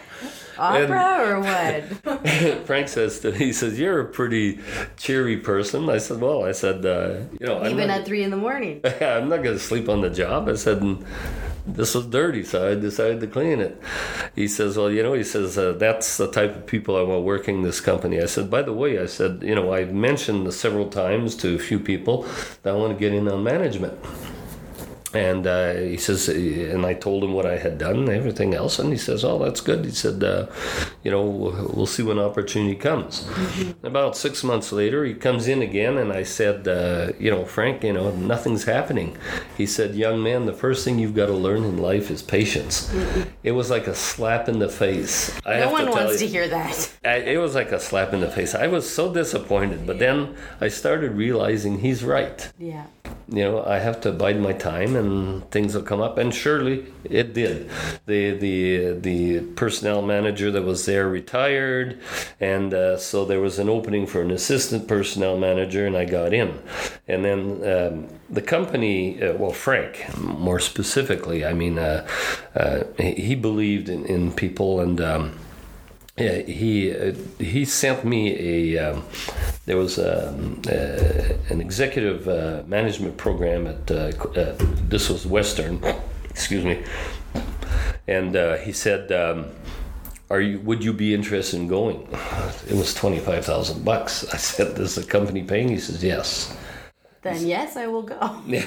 Opera 0.58 1.18
or 1.20 1.40
what? 1.40 1.84
Frank 2.66 2.88
says 2.88 3.20
to 3.20 3.32
me, 3.32 3.38
he 3.38 3.52
says, 3.52 3.78
"You're 3.78 4.00
a 4.00 4.04
pretty 4.04 4.60
cheery 4.96 5.36
person." 5.36 5.88
I 5.88 5.98
said, 5.98 6.20
"Well, 6.20 6.44
I 6.44 6.52
said, 6.52 6.84
uh, 6.84 7.20
you 7.40 7.46
know, 7.46 7.64
Even 7.66 7.88
not, 7.88 8.00
at 8.00 8.06
three 8.06 8.22
in 8.22 8.30
the 8.30 8.36
morning. 8.36 8.80
I'm 8.84 9.28
not 9.28 9.42
going 9.42 9.56
to 9.56 9.58
sleep 9.58 9.88
on 9.88 10.00
the 10.00 10.10
job." 10.10 10.48
I 10.48 10.54
said, 10.54 10.82
and 10.82 11.04
"This 11.66 11.94
was 11.94 12.06
dirty, 12.06 12.42
so 12.44 12.70
I 12.70 12.74
decided 12.74 13.20
to 13.20 13.26
clean 13.26 13.60
it." 13.60 13.80
He 14.34 14.48
says, 14.48 14.76
"Well, 14.76 14.90
you 14.90 15.02
know," 15.02 15.14
he 15.14 15.24
says, 15.24 15.56
uh, 15.58 15.72
"That's 15.72 16.16
the 16.16 16.30
type 16.30 16.56
of 16.56 16.66
people 16.66 16.96
I 16.96 17.02
want 17.02 17.24
working 17.24 17.62
this 17.62 17.80
company." 17.80 18.20
I 18.20 18.26
said, 18.26 18.50
"By 18.50 18.62
the 18.62 18.72
way," 18.72 18.98
I 18.98 19.06
said, 19.06 19.42
"You 19.42 19.54
know, 19.54 19.72
I've 19.72 19.92
mentioned 19.92 20.52
several 20.54 20.88
times 20.88 21.34
to 21.36 21.54
a 21.54 21.58
few 21.58 21.78
people 21.78 22.26
that 22.62 22.74
I 22.74 22.76
want 22.76 22.92
to 22.92 22.98
get 22.98 23.12
in 23.12 23.28
on 23.28 23.42
management." 23.42 23.94
And 25.14 25.46
uh, 25.46 25.72
he 25.72 25.96
says, 25.96 26.28
and 26.28 26.84
I 26.84 26.92
told 26.92 27.24
him 27.24 27.32
what 27.32 27.46
I 27.46 27.56
had 27.56 27.78
done 27.78 27.96
and 28.00 28.08
everything 28.10 28.52
else, 28.52 28.78
and 28.78 28.92
he 28.92 28.98
says, 28.98 29.24
"Oh, 29.24 29.38
that's 29.38 29.62
good." 29.62 29.86
He 29.86 29.90
said, 29.90 30.22
uh, 30.22 30.46
"You 31.02 31.10
know, 31.10 31.24
we'll 31.74 31.86
see 31.86 32.02
when 32.02 32.18
opportunity 32.18 32.74
comes." 32.74 33.26
About 33.82 34.18
six 34.18 34.44
months 34.44 34.70
later, 34.70 35.06
he 35.06 35.14
comes 35.14 35.48
in 35.48 35.62
again, 35.62 35.96
and 35.96 36.12
I 36.12 36.24
said, 36.24 36.68
uh, 36.68 37.12
"You 37.18 37.30
know, 37.30 37.46
Frank, 37.46 37.84
you 37.84 37.94
know, 37.94 38.10
nothing's 38.10 38.64
happening." 38.64 39.16
He 39.56 39.64
said, 39.64 39.94
"Young 39.94 40.22
man, 40.22 40.44
the 40.44 40.52
first 40.52 40.84
thing 40.84 40.98
you've 40.98 41.14
got 41.16 41.26
to 41.26 41.32
learn 41.32 41.64
in 41.64 41.78
life 41.78 42.10
is 42.10 42.20
patience." 42.22 42.92
It 43.42 43.52
was 43.52 43.70
like 43.70 43.86
a 43.86 43.94
slap 43.94 44.46
in 44.46 44.58
the 44.58 44.68
face. 44.68 45.32
I 45.46 45.54
No 45.54 45.60
have 45.62 45.72
one 45.72 45.84
to 45.86 45.90
wants 45.90 46.20
you. 46.20 46.26
to 46.26 46.32
hear 46.34 46.48
that. 46.48 46.92
I, 47.02 47.14
it 47.34 47.38
was 47.38 47.54
like 47.54 47.72
a 47.72 47.80
slap 47.80 48.12
in 48.12 48.20
the 48.20 48.30
face. 48.30 48.54
I 48.54 48.66
was 48.66 48.84
so 48.92 49.10
disappointed, 49.12 49.86
but 49.86 49.98
then 49.98 50.36
I 50.60 50.68
started 50.68 51.12
realizing 51.12 51.78
he's 51.78 52.04
right 52.04 52.52
Yeah. 52.58 52.84
you 53.30 53.44
know 53.44 53.62
i 53.64 53.78
have 53.78 54.00
to 54.00 54.10
bide 54.12 54.40
my 54.40 54.52
time 54.52 54.96
and 54.98 55.50
things 55.50 55.74
will 55.74 55.82
come 55.82 56.00
up. 56.00 56.18
And 56.18 56.34
surely 56.34 56.92
it 57.04 57.32
did. 57.32 57.70
The 58.06 58.32
the 58.32 58.92
the 58.92 59.40
personnel 59.54 60.02
manager 60.02 60.50
that 60.50 60.62
was 60.62 60.84
there 60.84 61.08
retired 61.08 61.98
and 62.40 62.74
uh, 62.74 62.98
so 62.98 63.24
there 63.24 63.40
was 63.40 63.58
an 63.58 63.68
opening 63.68 64.06
for 64.06 64.20
an 64.20 64.30
assistant 64.30 64.86
personnel 64.86 65.38
manager 65.38 65.86
and 65.86 65.96
i 65.96 66.04
got 66.04 66.32
in. 66.34 66.58
And 67.06 67.24
then 67.24 67.40
um, 67.64 68.08
the 68.28 68.42
company 68.42 69.22
uh, 69.22 69.34
well 69.34 69.52
frank 69.52 70.06
more 70.18 70.60
specifically 70.60 71.44
i 71.44 71.52
mean 71.52 71.78
uh, 71.78 72.06
uh, 72.54 72.84
he 72.98 73.34
believed 73.34 73.88
in, 73.88 74.04
in 74.06 74.32
people 74.32 74.80
and 74.80 75.00
um, 75.00 75.38
yeah, 76.18 76.42
he 76.42 76.94
uh, 76.94 77.14
he 77.38 77.64
sent 77.64 78.04
me 78.04 78.74
a. 78.74 78.78
Um, 78.78 79.04
there 79.66 79.76
was 79.76 79.98
um, 79.98 80.60
uh, 80.66 80.72
an 81.50 81.60
executive 81.60 82.26
uh, 82.28 82.62
management 82.66 83.16
program 83.16 83.66
at 83.66 83.90
uh, 83.90 83.94
uh, 83.94 84.56
this 84.88 85.08
was 85.08 85.26
Western, 85.26 85.82
excuse 86.30 86.64
me, 86.64 86.82
and 88.06 88.34
uh, 88.34 88.56
he 88.56 88.72
said, 88.72 89.12
um, 89.12 89.46
"Are 90.30 90.40
you? 90.40 90.60
Would 90.60 90.82
you 90.82 90.92
be 90.92 91.14
interested 91.14 91.60
in 91.60 91.68
going?" 91.68 92.08
It 92.68 92.74
was 92.74 92.94
twenty 92.94 93.18
five 93.18 93.44
thousand 93.44 93.84
bucks. 93.84 94.24
I 94.32 94.38
said, 94.38 94.78
"Is 94.78 94.94
the 94.94 95.04
company 95.04 95.42
paying?" 95.42 95.68
He 95.68 95.78
says, 95.78 96.02
"Yes." 96.02 96.56
Then 97.22 97.46
yes, 97.46 97.76
I 97.76 97.86
will 97.88 98.02
go. 98.02 98.40
Yeah. 98.46 98.64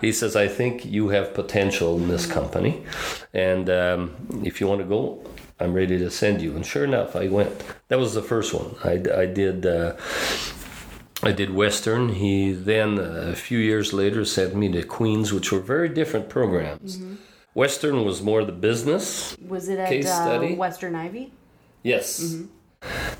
he 0.00 0.10
says, 0.10 0.34
I 0.34 0.48
think 0.48 0.84
you 0.84 1.08
have 1.10 1.34
potential 1.34 1.96
in 1.96 2.08
this 2.08 2.26
company. 2.26 2.84
And 3.32 3.70
um, 3.70 4.42
if 4.44 4.60
you 4.60 4.66
want 4.66 4.80
to 4.80 4.86
go, 4.86 5.22
I'm 5.58 5.72
ready 5.72 5.98
to 5.98 6.10
send 6.10 6.42
you. 6.42 6.54
And 6.54 6.64
sure 6.66 6.84
enough, 6.84 7.16
I 7.16 7.28
went. 7.28 7.64
That 7.88 7.98
was 7.98 8.14
the 8.14 8.22
first 8.22 8.52
one. 8.52 8.76
I, 8.84 9.22
I 9.22 9.26
did. 9.26 9.64
Uh, 9.64 9.96
I 11.22 11.32
did 11.32 11.54
Western. 11.54 12.10
He 12.10 12.52
then, 12.52 12.98
uh, 12.98 13.30
a 13.32 13.34
few 13.34 13.58
years 13.58 13.94
later, 13.94 14.24
sent 14.26 14.54
me 14.54 14.70
to 14.72 14.82
Queens, 14.82 15.32
which 15.32 15.50
were 15.50 15.60
very 15.60 15.88
different 15.88 16.28
programs. 16.28 17.00
Western 17.54 18.04
was 18.04 18.20
more 18.20 18.44
the 18.44 18.52
business, 18.52 19.34
Was 19.40 19.70
it 19.70 19.78
at 19.78 19.88
Case 19.88 20.06
uh, 20.06 20.24
study? 20.24 20.54
Western 20.54 20.94
Ivey? 20.94 21.32
Yes. 21.82 22.42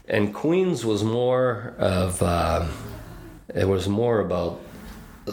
And 0.07 0.35
Queens 0.35 0.85
was 0.85 1.03
more 1.03 1.75
of, 1.79 2.23
uh, 2.23 2.67
it 3.55 3.67
was 3.67 3.89
more 3.89 4.21
about 4.21 4.61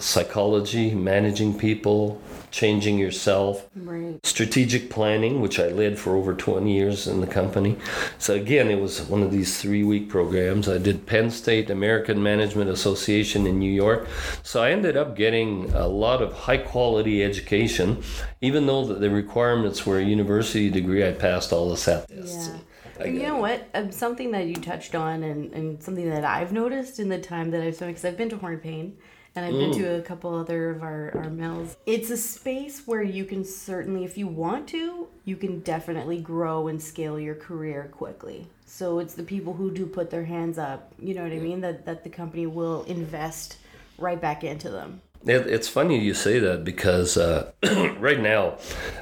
psychology, 0.01 0.93
managing 0.93 1.57
people, 1.57 2.21
changing 2.51 2.97
yourself, 2.99 3.67
Right. 3.75 4.19
strategic 4.23 4.89
planning, 4.89 5.41
which 5.41 5.59
I 5.59 5.69
led 5.69 5.97
for 5.97 6.15
over 6.15 6.33
20 6.33 6.73
years 6.75 7.07
in 7.07 7.19
the 7.21 7.27
company. 7.27 7.77
So 8.19 8.35
again, 8.35 8.69
it 8.69 8.79
was 8.79 9.01
one 9.01 9.23
of 9.23 9.31
these 9.31 9.59
three 9.59 9.83
week 9.83 10.09
programs. 10.09 10.69
I 10.69 10.77
did 10.77 11.05
Penn 11.05 11.31
State 11.31 11.69
American 11.69 12.21
Management 12.21 12.69
Association 12.69 13.47
in 13.47 13.57
New 13.59 13.71
York. 13.71 14.07
So 14.43 14.61
I 14.61 14.71
ended 14.71 14.95
up 14.95 15.15
getting 15.15 15.71
a 15.73 15.87
lot 15.87 16.21
of 16.21 16.33
high 16.33 16.57
quality 16.57 17.23
education, 17.23 18.03
even 18.41 18.67
though 18.67 18.85
the- 18.85 18.95
the 18.95 19.09
requirements 19.09 19.85
were 19.85 19.97
a 19.99 20.03
university 20.03 20.69
degree. 20.69 21.05
I 21.07 21.11
passed 21.11 21.51
all 21.51 21.69
the 21.69 21.77
SAT 21.77 22.07
tests. 22.07 22.49
Yeah. 22.49 22.57
And 23.05 23.15
you 23.15 23.23
know 23.23 23.37
what? 23.37 23.67
Um, 23.73 23.91
something 23.91 24.29
that 24.31 24.45
you 24.45 24.55
touched 24.55 24.93
on, 24.93 25.23
and, 25.23 25.51
and 25.53 25.81
something 25.81 26.07
that 26.11 26.23
I've 26.23 26.53
noticed 26.53 26.99
in 26.99 27.09
the 27.09 27.17
time 27.17 27.49
that 27.49 27.61
I've 27.61 27.75
spent, 27.75 27.89
because 27.91 28.05
I've 28.05 28.17
been 28.17 28.29
to 28.29 28.37
Hornepayne, 28.37 28.91
and 29.35 29.45
I've 29.45 29.53
been 29.53 29.73
to 29.73 29.95
a 29.95 30.01
couple 30.01 30.35
other 30.35 30.69
of 30.69 30.83
our, 30.83 31.11
our 31.15 31.29
mills. 31.29 31.75
It's 31.85 32.09
a 32.11 32.17
space 32.17 32.83
where 32.85 33.01
you 33.01 33.25
can 33.25 33.43
certainly, 33.43 34.05
if 34.05 34.17
you 34.17 34.27
want 34.27 34.67
to, 34.69 35.07
you 35.25 35.35
can 35.35 35.61
definitely 35.61 36.21
grow 36.21 36.67
and 36.67 36.81
scale 36.81 37.19
your 37.19 37.35
career 37.35 37.89
quickly. 37.91 38.47
So 38.65 38.99
it's 38.99 39.15
the 39.15 39.23
people 39.23 39.53
who 39.53 39.71
do 39.71 39.85
put 39.85 40.09
their 40.09 40.25
hands 40.25 40.57
up, 40.57 40.93
you 40.99 41.13
know 41.13 41.23
what 41.23 41.31
I 41.31 41.39
mean? 41.39 41.61
That, 41.61 41.85
that 41.85 42.03
the 42.03 42.09
company 42.09 42.45
will 42.45 42.83
invest 42.83 43.57
right 43.97 44.19
back 44.19 44.43
into 44.43 44.69
them. 44.69 45.01
It, 45.25 45.47
it's 45.47 45.69
funny 45.69 45.99
you 45.99 46.13
say 46.13 46.39
that 46.39 46.63
because 46.63 47.15
uh, 47.15 47.51
right 47.97 48.19
now 48.19 48.57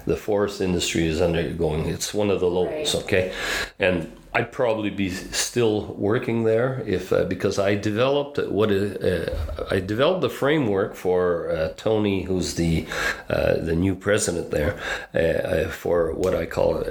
the 0.06 0.16
forest 0.16 0.62
industry 0.62 1.08
is 1.08 1.20
undergoing 1.20 1.88
it's 1.88 2.14
one 2.14 2.30
of 2.30 2.40
the 2.40 2.48
lows. 2.48 2.94
Right. 2.94 3.04
Okay, 3.04 3.34
and 3.80 4.12
I'd 4.34 4.52
probably 4.52 4.92
be 4.92 5.10
still 5.10 5.94
working 5.96 6.44
there 6.44 6.84
if 6.86 7.12
uh, 7.12 7.26
because 7.26 7.60
I 7.60 7.76
developed 7.76 8.38
what 8.48 8.72
uh, 8.72 9.26
I 9.70 9.80
developed 9.80 10.22
the 10.22 10.30
framework 10.30 10.96
for 10.96 11.50
uh, 11.50 11.74
Tony, 11.76 12.24
who's 12.24 12.54
the 12.54 12.86
uh, 13.28 13.56
the 13.58 13.76
new 13.76 13.96
president 13.96 14.52
there, 14.52 14.80
uh, 15.14 15.18
uh, 15.18 15.70
for 15.70 16.14
what 16.14 16.34
I 16.36 16.46
call. 16.46 16.84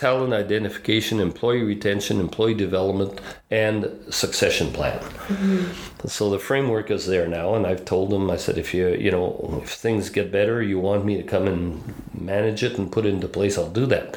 Talent 0.00 0.32
identification, 0.32 1.20
employee 1.20 1.62
retention, 1.62 2.20
employee 2.20 2.54
development, 2.54 3.20
and 3.50 3.86
succession 4.08 4.72
plan. 4.72 4.98
Mm-hmm. 4.98 6.08
So 6.08 6.30
the 6.30 6.38
framework 6.38 6.90
is 6.90 7.04
there 7.06 7.28
now, 7.28 7.54
and 7.54 7.66
I've 7.66 7.84
told 7.84 8.08
them. 8.08 8.30
I 8.30 8.38
said, 8.38 8.56
if 8.56 8.72
you 8.72 8.88
you 8.94 9.10
know 9.10 9.60
if 9.62 9.68
things 9.68 10.08
get 10.08 10.32
better, 10.32 10.62
you 10.62 10.78
want 10.78 11.04
me 11.04 11.18
to 11.18 11.22
come 11.22 11.46
and 11.46 11.82
manage 12.20 12.62
it 12.62 12.78
and 12.78 12.90
put 12.92 13.06
it 13.06 13.14
into 13.14 13.28
place, 13.28 13.56
I'll 13.58 13.70
do 13.70 13.86
that. 13.86 14.16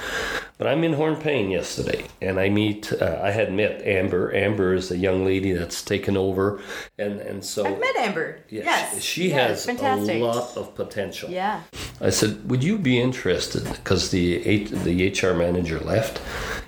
But 0.57 0.67
I'm 0.67 0.83
in 0.83 0.93
Hornepayne 0.93 1.51
yesterday, 1.51 2.05
and 2.21 2.39
I 2.39 2.47
meet. 2.49 2.93
Uh, 2.93 3.19
I 3.21 3.31
had 3.31 3.51
met 3.51 3.81
Amber. 3.85 4.33
Amber 4.35 4.73
is 4.75 4.91
a 4.91 4.97
young 4.97 5.25
lady 5.25 5.51
that's 5.51 5.81
taken 5.81 6.15
over, 6.15 6.61
and 6.97 7.19
and 7.19 7.43
so 7.43 7.65
I've 7.65 7.79
met 7.79 7.95
Amber. 7.97 8.37
Yes, 8.49 8.65
Yes. 8.65 9.01
she 9.03 9.29
Yeah, 9.29 9.47
has 9.47 9.65
fantastic. 9.65 10.17
a 10.21 10.23
lot 10.23 10.55
of 10.55 10.75
potential. 10.75 11.29
Yeah. 11.31 11.61
I 11.99 12.11
said, 12.11 12.49
"Would 12.49 12.63
you 12.63 12.77
be 12.77 12.99
interested?" 13.01 13.63
Because 13.65 14.11
the 14.11 14.45
H- 14.47 14.69
the 14.69 14.93
HR 15.09 15.33
manager 15.33 15.79
left 15.79 16.21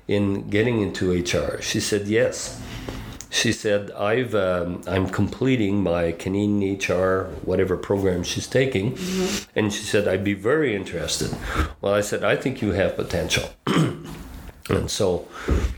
in 0.07 0.49
getting 0.49 0.81
into 0.81 1.11
HR. 1.11 1.61
She 1.61 1.79
said, 1.79 2.07
"Yes." 2.07 2.59
She 3.35 3.51
said, 3.51 3.91
"I've 3.91 4.33
um, 4.33 4.81
I'm 4.87 5.09
completing 5.09 5.83
my 5.83 6.13
Canadian 6.13 6.79
HR 6.79 7.25
whatever 7.43 7.75
program 7.75 8.23
she's 8.23 8.47
taking," 8.47 8.97
and 9.53 9.73
she 9.73 9.83
said, 9.83 10.07
"I'd 10.07 10.23
be 10.23 10.33
very 10.33 10.73
interested." 10.73 11.35
Well, 11.81 11.93
I 11.93 11.99
said, 11.99 12.23
"I 12.23 12.37
think 12.37 12.61
you 12.61 12.71
have 12.71 12.95
potential." 12.95 13.49
And 14.67 14.89
so 14.89 15.27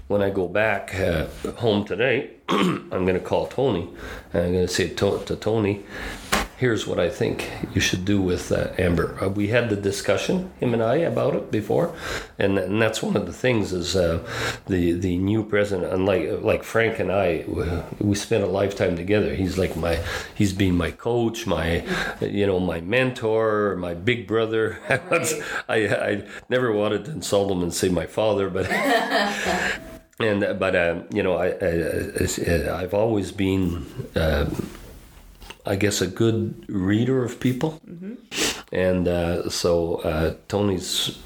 when 0.08 0.22
I 0.22 0.30
go 0.30 0.48
back 0.48 0.96
uh, 0.96 1.26
home 1.58 1.84
today, 1.84 2.30
I'm 2.50 2.90
going 2.90 3.16
to 3.16 3.20
call 3.20 3.48
Tony 3.48 3.90
and 4.32 4.46
I'm 4.46 4.54
going 4.54 4.68
to 4.68 4.74
say 4.74 4.88
to, 4.88 5.22
to 5.26 5.36
Tony, 5.36 5.84
here's 6.58 6.88
what 6.88 7.00
I 7.00 7.10
think 7.10 7.50
you 7.76 7.80
should 7.82 8.04
do 8.04 8.20
with 8.22 8.52
uh, 8.52 8.70
Amber. 8.80 9.16
Uh, 9.24 9.30
we 9.30 9.48
had 9.50 9.70
the 9.70 9.76
discussion, 9.76 10.52
him 10.60 10.74
and 10.74 10.82
I, 10.84 10.96
about 10.98 11.36
it 11.36 11.52
before, 11.52 11.94
and, 12.40 12.58
and 12.58 12.82
that's 12.82 13.02
one 13.04 13.16
of 13.16 13.26
the 13.28 13.34
things 13.34 13.74
is 13.74 13.96
uh, 13.96 14.20
the 14.66 14.94
the 14.94 15.18
new 15.18 15.44
president. 15.44 15.94
Unlike 15.94 16.42
like 16.42 16.64
Frank 16.64 17.00
and 17.00 17.12
I, 17.12 17.46
we 18.00 18.16
spent 18.16 18.44
a 18.44 18.48
lifetime 18.48 18.96
together. 18.96 19.34
He's 19.36 19.58
like 19.58 19.76
my, 19.76 20.00
he's 20.36 20.54
been 20.54 20.76
my 20.76 20.92
coach, 20.92 21.46
my, 21.46 21.84
you 22.22 22.48
know, 22.48 22.60
my 22.60 22.82
mentor, 22.82 23.76
my 23.78 23.94
big 23.94 24.28
brother. 24.28 24.80
I 25.70 25.78
I 25.88 26.24
never 26.50 26.72
wanted 26.72 27.06
to 27.06 27.12
insult 27.12 27.52
him 27.52 27.62
and 27.64 27.74
say 27.74 27.90
my 27.90 28.06
father, 28.06 28.50
but. 28.50 28.68
And 30.20 30.44
uh, 30.44 30.54
but 30.56 30.76
uh, 30.76 31.04
you 31.14 31.22
know 31.22 31.36
I, 31.38 31.50
I 31.50 32.72
I- 32.72 32.82
I've 32.82 32.96
always 32.96 33.32
been 33.32 33.86
uh, 34.16 34.50
I 35.67 35.75
guess 35.75 36.01
a 36.01 36.07
good 36.07 36.65
reader 36.69 37.24
of 37.24 37.39
people, 37.39 37.81
and 38.71 39.07
uh, 39.07 39.50
so 39.50 39.95
uh, 39.97 40.36
Tony's 40.47 41.19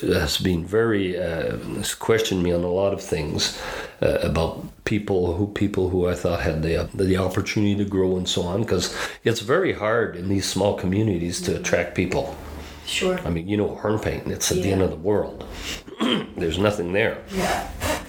has 0.00 0.38
been 0.38 0.64
very 0.64 1.18
uh, 1.18 1.56
has 1.76 1.94
questioned 1.94 2.42
me 2.42 2.52
on 2.52 2.62
a 2.62 2.70
lot 2.70 2.92
of 2.92 3.00
things 3.00 3.60
uh, 4.02 4.18
about 4.22 4.66
people 4.84 5.34
who 5.34 5.46
people 5.46 5.88
who 5.88 6.06
I 6.06 6.14
thought 6.14 6.40
had 6.40 6.62
the 6.62 6.88
the 6.94 7.16
opportunity 7.16 7.76
to 7.76 7.84
grow 7.84 8.16
and 8.16 8.28
so 8.28 8.42
on 8.42 8.62
because 8.62 8.94
it's 9.24 9.40
very 9.40 9.72
hard 9.72 10.16
in 10.16 10.28
these 10.28 10.46
small 10.46 10.74
communities 10.74 11.40
to 11.42 11.56
attract 11.56 11.94
people. 11.94 12.36
Sure. 12.86 13.18
I 13.24 13.30
mean, 13.30 13.48
you 13.48 13.56
know, 13.56 13.76
Hornepayne, 13.82 14.28
it's 14.28 14.52
at 14.52 14.62
the 14.62 14.70
end 14.70 14.80
of 14.80 14.90
the 14.90 14.96
world. 14.96 15.44
There's 16.36 16.58
nothing 16.58 16.92
there 16.92 17.18
Yeah. 17.32 17.68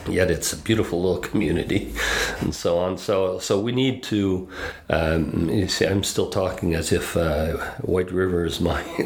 Yet 0.09 0.29
it's 0.31 0.53
a 0.53 0.57
beautiful 0.57 1.01
little 1.01 1.19
community 1.21 1.93
and 2.41 2.53
so 2.53 2.77
on 2.77 2.97
so 2.97 3.39
so 3.39 3.59
we 3.59 3.71
need 3.71 4.03
to 4.03 4.47
um, 4.89 5.49
you 5.49 5.67
see 5.67 5.85
i'm 5.85 6.03
still 6.03 6.29
talking 6.29 6.73
as 6.75 6.91
if 6.91 7.15
uh, 7.17 7.57
white 7.81 8.11
river 8.11 8.45
is 8.45 8.59
mine 8.59 8.85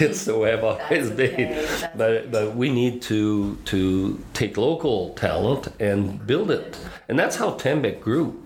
it's 0.00 0.24
the 0.24 0.36
way 0.36 0.52
i've 0.52 0.64
always 0.64 1.10
been 1.10 1.34
okay. 1.34 1.90
But 1.96 2.30
but 2.30 2.56
we 2.56 2.70
need 2.70 3.02
to 3.02 3.56
to 3.66 4.22
take 4.34 4.56
local 4.56 5.14
talent 5.14 5.68
and 5.80 6.26
build 6.26 6.50
it 6.50 6.78
and 7.08 7.18
that's 7.18 7.36
how 7.36 7.52
Tembec 7.52 8.00
grew 8.00 8.40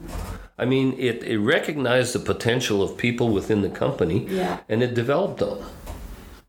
I 0.58 0.64
mean, 0.64 0.94
it, 0.98 1.24
it 1.24 1.38
recognized 1.38 2.12
the 2.12 2.20
potential 2.20 2.82
of 2.82 2.96
people 2.96 3.30
within 3.30 3.62
the 3.62 3.70
company, 3.70 4.26
Yeah. 4.28 4.58
and 4.68 4.80
it 4.82 4.94
developed 4.94 5.38
them 5.38 5.58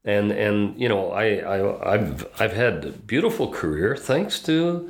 and 0.05 0.31
and 0.31 0.79
you 0.79 0.89
know 0.89 1.11
I, 1.11 1.37
I 1.37 1.93
I've 1.93 2.27
I've 2.39 2.53
had 2.53 2.85
a 2.85 2.91
beautiful 2.91 3.47
career 3.49 3.95
thanks 3.95 4.39
to 4.41 4.89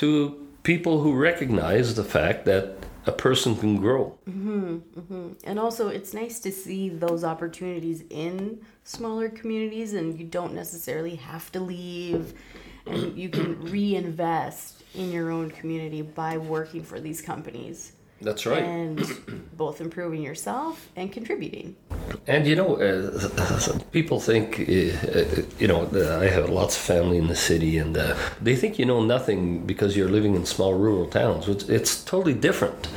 to 0.00 0.46
people 0.62 1.02
who 1.02 1.14
recognize 1.14 1.94
the 1.94 2.04
fact 2.04 2.46
that 2.46 2.74
a 3.04 3.12
person 3.12 3.54
can 3.54 3.76
grow. 3.76 4.16
Mm-hmm, 4.26 4.76
mm-hmm. 4.98 5.28
And 5.44 5.58
also, 5.58 5.88
it's 5.88 6.14
nice 6.14 6.40
to 6.40 6.50
see 6.50 6.88
those 6.88 7.22
opportunities 7.22 8.02
in 8.08 8.62
smaller 8.82 9.28
communities, 9.28 9.92
and 9.92 10.18
you 10.18 10.24
don't 10.24 10.54
necessarily 10.54 11.16
have 11.16 11.52
to 11.52 11.60
leave, 11.60 12.32
and 12.86 13.16
you 13.18 13.28
can 13.28 13.62
reinvest 13.70 14.84
in 14.94 15.12
your 15.12 15.30
own 15.30 15.50
community 15.50 16.00
by 16.00 16.38
working 16.38 16.82
for 16.82 16.98
these 16.98 17.20
companies 17.20 17.92
That's 18.22 18.46
right. 18.46 18.62
and 18.62 19.50
both 19.58 19.82
improving 19.82 20.22
yourself 20.22 20.88
and 20.96 21.12
contributing. 21.12 21.76
And 22.26 22.46
you 22.46 22.56
know, 22.56 22.76
uh, 22.76 23.78
people 23.92 24.20
think, 24.20 24.60
uh, 24.60 24.62
uh, 24.62 25.42
you 25.58 25.66
know, 25.68 25.88
I 26.20 26.28
have 26.28 26.48
lots 26.48 26.76
of 26.76 26.82
family 26.82 27.18
in 27.18 27.26
the 27.28 27.36
city, 27.36 27.78
and 27.78 27.96
uh, 27.96 28.16
they 28.40 28.56
think 28.56 28.78
you 28.78 28.86
know 28.86 29.02
nothing 29.02 29.66
because 29.66 29.96
you're 29.96 30.08
living 30.08 30.34
in 30.34 30.46
small 30.46 30.74
rural 30.74 31.06
towns. 31.06 31.48
It's, 31.48 31.68
it's 31.68 32.04
totally 32.04 32.34
different 32.34 32.88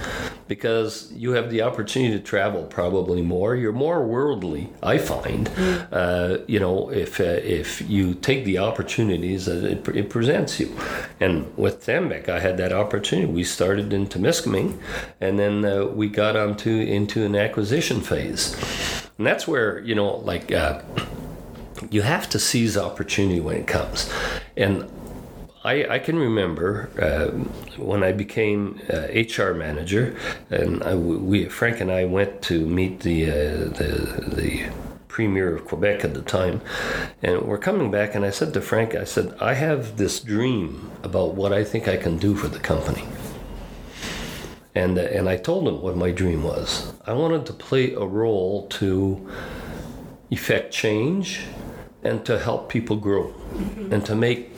because 0.48 1.12
you 1.14 1.32
have 1.32 1.50
the 1.50 1.62
opportunity 1.62 2.18
to 2.18 2.24
travel 2.24 2.64
probably 2.64 3.22
more. 3.22 3.56
You're 3.56 3.72
more 3.72 4.06
worldly, 4.06 4.70
I 4.82 4.98
find. 4.98 5.50
Uh, 5.92 6.40
you 6.48 6.60
know, 6.60 6.90
if 6.90 7.20
uh, 7.20 7.24
if 7.24 7.82
you 7.90 8.14
take 8.14 8.46
the 8.46 8.58
opportunities 8.58 9.46
that 9.46 9.64
it, 9.64 9.88
it 9.96 10.10
presents 10.10 10.60
you. 10.60 10.76
And 11.20 11.56
with 11.58 11.86
Tembec, 11.86 12.30
I 12.30 12.40
had 12.40 12.58
that 12.58 12.74
opportunity. 12.74 13.32
We 13.32 13.44
started 13.44 13.94
in 13.94 14.08
Temiskaming, 14.08 14.80
and 15.22 15.40
then 15.40 15.66
uh, 15.66 15.86
we 15.86 16.10
got 16.10 16.36
onto 16.36 16.70
into 16.70 17.26
an 17.26 17.36
acquisition 17.36 18.02
phase. 18.02 18.56
And 19.24 19.28
that's 19.30 19.48
where, 19.48 19.80
you 19.80 19.96
know, 19.96 20.18
like 20.18 20.52
uh, 20.52 20.82
you 21.90 22.02
have 22.02 22.30
to 22.32 22.40
seize 22.40 22.76
opportunity 22.76 23.40
when 23.40 23.56
it 23.56 23.68
comes. 23.68 24.12
And 24.58 24.92
I, 25.64 25.86
I 25.96 26.00
can 26.00 26.20
remember 26.20 26.90
uh, 27.02 27.28
when 27.82 28.04
I 28.04 28.12
became 28.12 28.82
uh, 28.92 29.08
HR 29.14 29.54
manager, 29.54 30.14
and 30.50 30.84
I, 30.84 30.96
we 30.96 31.46
Frank 31.46 31.80
and 31.80 31.90
I 31.90 32.04
went 32.04 32.42
to 32.50 32.68
meet 32.68 33.00
the 33.00 33.32
uh, 33.32 33.34
the 33.80 34.30
the 34.36 34.70
premier 35.08 35.56
of 35.56 35.64
Quebec 35.64 36.04
at 36.04 36.14
the 36.14 36.22
time, 36.22 36.60
and 37.22 37.44
we're 37.44 37.58
coming 37.58 37.90
back, 37.90 38.16
and 38.16 38.26
I 38.26 38.30
said 38.30 38.54
to 38.56 38.60
Frank, 38.62 38.94
I 38.94 39.06
said, 39.06 39.38
I 39.40 39.54
have 39.54 39.96
this 39.96 40.20
dream 40.20 40.92
about 41.02 41.36
what 41.36 41.54
I 41.54 41.64
think 41.64 41.88
I 41.88 41.96
can 41.96 42.18
do 42.18 42.36
for 42.36 42.50
the 42.50 42.60
company. 42.60 43.06
And, 44.76 44.98
uh, 44.98 45.02
and 45.02 45.30
I 45.30 45.38
told 45.38 45.68
him 45.68 45.82
what 45.82 45.96
my 45.96 46.12
dream 46.12 46.44
was. 46.44 46.94
I 47.06 47.14
wanted 47.14 47.46
to 47.48 47.54
play 47.54 47.94
a 47.94 48.06
role 48.06 48.68
to 48.80 49.30
effect 50.32 50.74
change 50.74 51.42
and 52.04 52.26
to 52.26 52.40
help 52.40 52.70
people 52.70 52.96
grow 52.98 53.34
and 53.92 54.06
to 54.06 54.16
make 54.16 54.52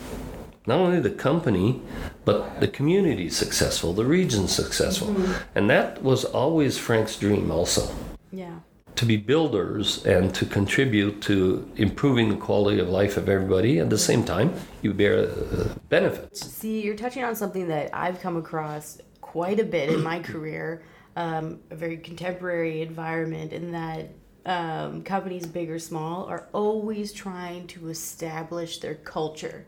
not 0.66 0.80
only 0.80 1.00
the 1.00 1.12
company 1.12 1.82
but 2.24 2.60
the 2.60 2.68
community 2.68 3.30
successful, 3.30 3.94
the 3.94 4.06
region 4.06 4.48
successful. 4.48 5.16
And 5.54 5.70
that 5.70 6.02
was 6.02 6.26
always 6.26 6.78
Frank's 6.78 7.18
dream 7.18 7.52
also 7.52 7.94
Yeah. 8.32 8.60
to 8.96 9.06
be 9.06 9.18
builders 9.18 10.04
and 10.06 10.34
to 10.34 10.46
contribute 10.46 11.22
to 11.24 11.70
improving 11.76 12.30
the 12.30 12.38
quality 12.38 12.80
of 12.80 12.88
life 12.90 13.18
of 13.18 13.28
everybody. 13.30 13.78
At 13.80 13.90
the 13.90 13.98
same 13.98 14.24
time, 14.24 14.54
you 14.82 14.94
bear 14.94 15.28
uh, 15.28 15.68
benefits. 15.90 16.50
See, 16.52 16.82
you're 16.82 16.96
touching 16.96 17.24
on 17.24 17.36
something 17.36 17.68
that 17.68 17.90
I've 17.94 18.20
come 18.22 18.38
across 18.38 18.98
quite 19.36 19.60
a 19.60 19.66
bit 19.66 19.90
in 19.90 20.02
my 20.02 20.18
career, 20.18 20.82
um, 21.18 21.60
a 21.70 21.76
very 21.76 21.98
contemporary 21.98 22.82
environment, 22.82 23.52
in 23.52 23.74
that 23.74 24.08
um, 24.46 25.04
companies, 25.04 25.46
big 25.46 25.70
or 25.70 25.78
small, 25.78 26.26
are 26.28 26.48
always 26.54 27.12
trying 27.12 27.68
to 27.68 27.90
establish 27.90 28.78
their 28.78 28.96
culture. 28.96 29.66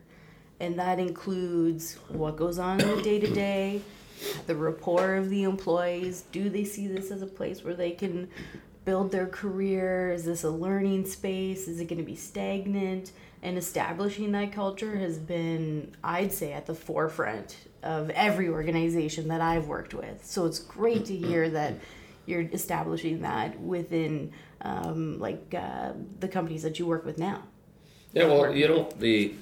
And 0.62 0.80
that 0.80 1.00
includes 1.00 1.96
what 2.08 2.38
goes 2.38 2.60
on 2.60 2.80
in 2.80 2.96
the 2.96 3.02
day 3.02 3.20
to 3.20 3.30
day, 3.34 3.82
the 4.46 4.56
rapport 4.56 5.16
of 5.16 5.30
the 5.30 5.44
employees. 5.44 6.24
Do 6.32 6.50
they 6.50 6.64
see 6.64 6.88
this 6.88 7.12
as 7.12 7.22
a 7.22 7.28
place 7.28 7.62
where 7.62 7.76
they 7.76 7.92
can 7.92 8.30
build 8.88 9.12
their 9.12 9.28
career? 9.28 10.14
Is 10.14 10.24
this 10.24 10.46
a 10.46 10.50
learning 10.50 11.06
space? 11.06 11.68
Is 11.68 11.82
it 11.82 11.90
going 11.90 12.00
to 12.00 12.06
be 12.06 12.16
stagnant? 12.16 13.12
And 13.44 13.58
establishing 13.58 14.32
that 14.32 14.54
culture 14.54 14.96
has 14.98 15.18
been, 15.20 15.94
I'd 16.06 16.32
say, 16.32 16.54
at 16.54 16.66
the 16.66 16.74
forefront 16.74 17.58
of 17.84 18.10
every 18.12 18.48
organization 18.48 19.28
that 19.28 19.42
I've 19.42 19.68
worked 19.68 19.94
with. 19.94 20.26
So 20.26 20.46
it's 20.46 20.60
great 20.60 21.04
to 21.08 21.16
hear 21.16 21.50
that 21.50 21.76
you're 22.26 22.44
establishing 22.44 23.22
that 23.24 23.60
within 23.60 24.32
um, 24.62 25.20
like 25.20 25.54
uh, 25.54 25.92
the 26.22 26.30
companies 26.30 26.64
that 26.64 26.80
you 26.80 26.88
work 26.88 27.06
with 27.06 27.18
now. 27.18 27.44
Yeah, 28.14 28.28
well, 28.28 28.56
you 28.56 28.70
know, 28.70 28.90
the 29.00 29.36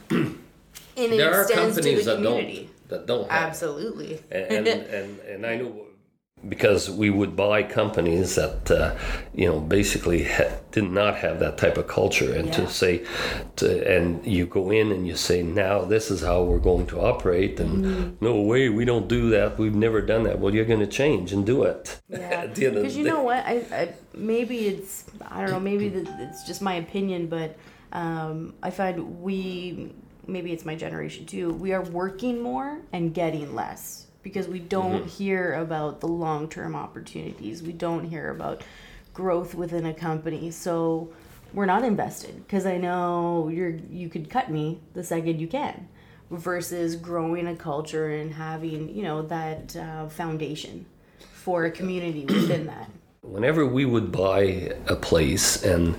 And 0.98 1.14
it 1.14 1.18
there 1.18 1.34
are 1.34 1.42
extends 1.44 1.76
to 1.76 1.82
companies 1.84 2.06
the 2.06 2.16
that 2.16 2.24
community. 2.24 2.70
don't 2.90 2.90
that 2.90 3.06
don't 3.06 3.30
have 3.32 3.50
Absolutely. 3.50 4.22
and, 4.32 4.68
and 4.68 4.68
and 4.98 5.20
and 5.20 5.46
I 5.46 5.58
know 5.58 5.85
because 6.50 6.90
we 6.90 7.10
would 7.10 7.36
buy 7.36 7.64
companies 7.64 8.36
that 8.36 8.70
uh, 8.72 8.96
you 9.34 9.48
know 9.48 9.60
basically 9.60 10.24
ha- 10.26 10.56
did 10.72 10.90
not 10.92 11.16
have 11.18 11.40
that 11.40 11.58
type 11.58 11.78
of 11.78 11.88
culture, 11.88 12.34
and 12.34 12.48
Yeah. 12.48 12.54
to 12.54 12.68
say, 12.70 13.06
to, 13.58 13.66
and 13.96 14.26
you 14.26 14.46
go 14.46 14.72
in 14.72 14.92
and 14.92 15.08
you 15.08 15.16
say 15.16 15.42
now 15.44 15.86
this 15.86 16.12
is 16.12 16.22
how 16.22 16.44
we're 16.44 16.60
going 16.60 16.86
to 16.88 17.00
operate, 17.00 17.60
and 17.60 17.86
Mm-hmm. 17.86 18.26
no 18.26 18.42
way 18.42 18.70
we 18.70 18.86
don't 18.86 19.08
do 19.08 19.30
that. 19.32 19.58
We've 19.58 19.76
never 19.76 20.02
done 20.02 20.24
that. 20.24 20.40
Well, 20.40 20.54
you're 20.54 20.66
going 20.74 20.80
to 20.82 20.88
change 21.02 21.34
and 21.34 21.46
do 21.46 21.64
it. 21.64 22.00
Yeah, 22.10 22.20
At 22.46 22.56
the 22.56 22.66
end 22.68 22.78
of 22.78 22.84
because 22.84 22.94
the 22.94 23.00
you 23.00 23.06
day. 23.06 23.12
know 23.12 23.24
what? 23.24 23.44
I, 23.46 23.56
I 23.72 23.94
maybe 24.14 24.58
it's 24.68 25.06
I 25.30 25.42
don't 25.42 25.52
know. 25.52 25.60
Maybe 25.60 25.90
th- 25.90 26.08
it's 26.20 26.44
just 26.46 26.62
my 26.62 26.76
opinion, 26.76 27.28
but 27.28 27.58
um, 27.92 28.54
I 28.62 28.70
find 28.70 29.22
we 29.22 29.92
maybe 30.28 30.52
it's 30.54 30.66
my 30.66 30.76
generation 30.76 31.26
too. 31.26 31.52
We 31.54 31.74
are 31.74 31.82
working 31.84 32.42
more 32.42 32.80
and 32.94 33.14
getting 33.14 33.54
less 33.56 34.05
because 34.26 34.48
we 34.48 34.58
don't 34.58 35.02
mm-hmm. 35.02 35.08
hear 35.08 35.54
about 35.54 36.02
the 36.02 36.08
long 36.08 36.50
term 36.50 36.76
opportunities. 36.76 37.62
We 37.62 37.74
don't 37.74 38.06
hear 38.06 38.32
about 38.32 38.64
growth 39.14 39.54
within 39.54 39.86
a 39.86 39.94
company. 39.94 40.50
So 40.50 41.14
we're 41.54 41.68
not 41.68 41.84
invested 41.84 42.36
because 42.38 42.66
I 42.66 42.78
know 42.78 43.50
you're 43.50 43.78
you 43.92 44.10
could 44.10 44.32
cut 44.32 44.50
me 44.50 44.80
the 44.96 45.04
second 45.04 45.40
you 45.40 45.48
can 45.48 45.88
versus 46.32 46.96
growing 46.96 47.46
a 47.46 47.56
culture 47.56 48.10
and 48.10 48.34
having 48.34 48.90
you 48.90 49.04
know 49.04 49.22
that 49.22 49.76
uh, 49.76 50.10
foundation 50.10 50.88
for 51.20 51.66
a 51.66 51.72
community 51.72 52.26
within 52.26 52.66
that 52.66 52.90
whenever 53.28 53.66
we 53.66 53.86
would 53.86 54.12
buy 54.12 54.72
a 54.88 54.96
place 54.96 55.64
and 55.64 55.96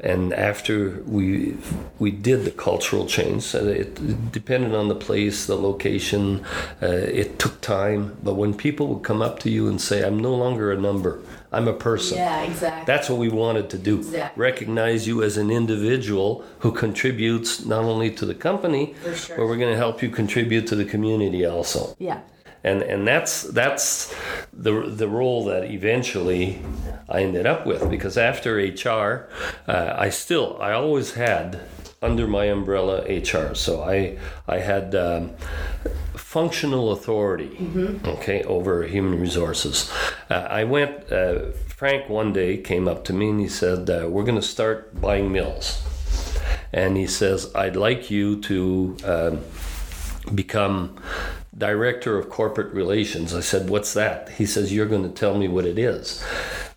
and 0.00 0.32
after 0.34 1.02
we 1.06 1.56
we 1.98 2.10
did 2.10 2.44
the 2.44 2.50
cultural 2.50 3.06
change 3.06 3.54
it 3.54 4.32
depended 4.32 4.74
on 4.74 4.88
the 4.88 4.94
place 4.94 5.46
the 5.46 5.56
location 5.56 6.44
uh, 6.82 6.86
it 6.86 7.38
took 7.38 7.60
time. 7.60 8.16
But 8.22 8.34
when 8.34 8.54
people 8.54 8.88
would 8.88 9.04
come 9.04 9.22
up 9.22 9.38
to 9.40 9.50
you 9.50 9.68
and 9.68 9.80
say 9.80 10.04
i'm 10.06 10.18
no 10.18 10.34
longer 10.34 10.72
a 10.72 10.76
number 10.76 11.20
i'm 11.52 11.68
a 11.68 11.72
person 11.72 12.18
yeah 12.18 12.42
exactly. 12.42 12.84
that's 12.86 13.08
what 13.08 13.18
we 13.18 13.28
wanted 13.28 13.70
to 13.70 13.78
do. 13.78 13.98
Exactly. 13.98 14.40
recognize 14.40 15.06
you 15.06 15.22
as 15.22 15.36
an 15.36 15.50
individual 15.50 16.44
who 16.60 16.72
contributes 16.72 17.64
not 17.64 17.84
only 17.84 18.10
to 18.10 18.26
the 18.26 18.34
company 18.34 18.94
sure. 19.14 19.36
but 19.36 19.46
we're 19.46 19.56
going 19.56 19.72
to 19.72 19.78
help 19.78 20.02
you 20.02 20.10
contribute 20.10 20.66
to 20.66 20.76
the 20.76 20.84
community 20.84 21.44
also. 21.46 21.94
Yeah. 21.98 22.20
And 22.62 22.80
and 22.82 23.06
that's 23.06 23.42
that's 23.42 24.14
the 24.56 24.82
the 24.88 25.08
role 25.08 25.44
that 25.46 25.64
eventually 25.70 26.60
I 27.08 27.22
ended 27.22 27.46
up 27.46 27.66
with 27.66 27.90
because 27.90 28.16
after 28.16 28.56
HR, 28.56 29.28
uh, 29.68 29.94
I 29.96 30.10
still 30.10 30.58
I 30.60 30.72
always 30.72 31.14
had 31.14 31.60
under 32.02 32.26
my 32.26 32.44
umbrella 32.44 33.02
HR. 33.02 33.54
So 33.54 33.82
I 33.82 34.18
I 34.46 34.58
had. 34.58 34.94
Um, 34.94 35.32
functional 36.16 36.90
authority 36.90 37.50
mm-hmm. 37.50 38.08
okay 38.08 38.42
over 38.42 38.82
human 38.82 39.20
resources 39.20 39.88
uh, 40.30 40.46
i 40.50 40.64
went 40.64 41.12
uh, 41.12 41.52
frank 41.68 42.08
one 42.08 42.32
day 42.32 42.56
came 42.56 42.88
up 42.88 43.04
to 43.04 43.12
me 43.12 43.30
and 43.30 43.40
he 43.40 43.46
said 43.46 43.88
uh, 43.88 44.08
we're 44.08 44.24
going 44.24 44.34
to 44.34 44.42
start 44.42 45.00
buying 45.00 45.30
mills 45.30 45.80
and 46.72 46.96
he 46.96 47.06
says 47.06 47.54
i'd 47.54 47.76
like 47.76 48.10
you 48.10 48.40
to 48.40 48.96
um, 49.04 49.38
become 50.34 50.96
director 51.56 52.18
of 52.18 52.28
corporate 52.30 52.72
relations. 52.72 53.34
I 53.34 53.40
said, 53.40 53.68
"What's 53.68 53.94
that?" 53.94 54.30
He 54.30 54.46
says, 54.46 54.72
"You're 54.72 54.86
going 54.86 55.02
to 55.02 55.08
tell 55.08 55.36
me 55.36 55.48
what 55.48 55.64
it 55.64 55.78
is." 55.78 56.24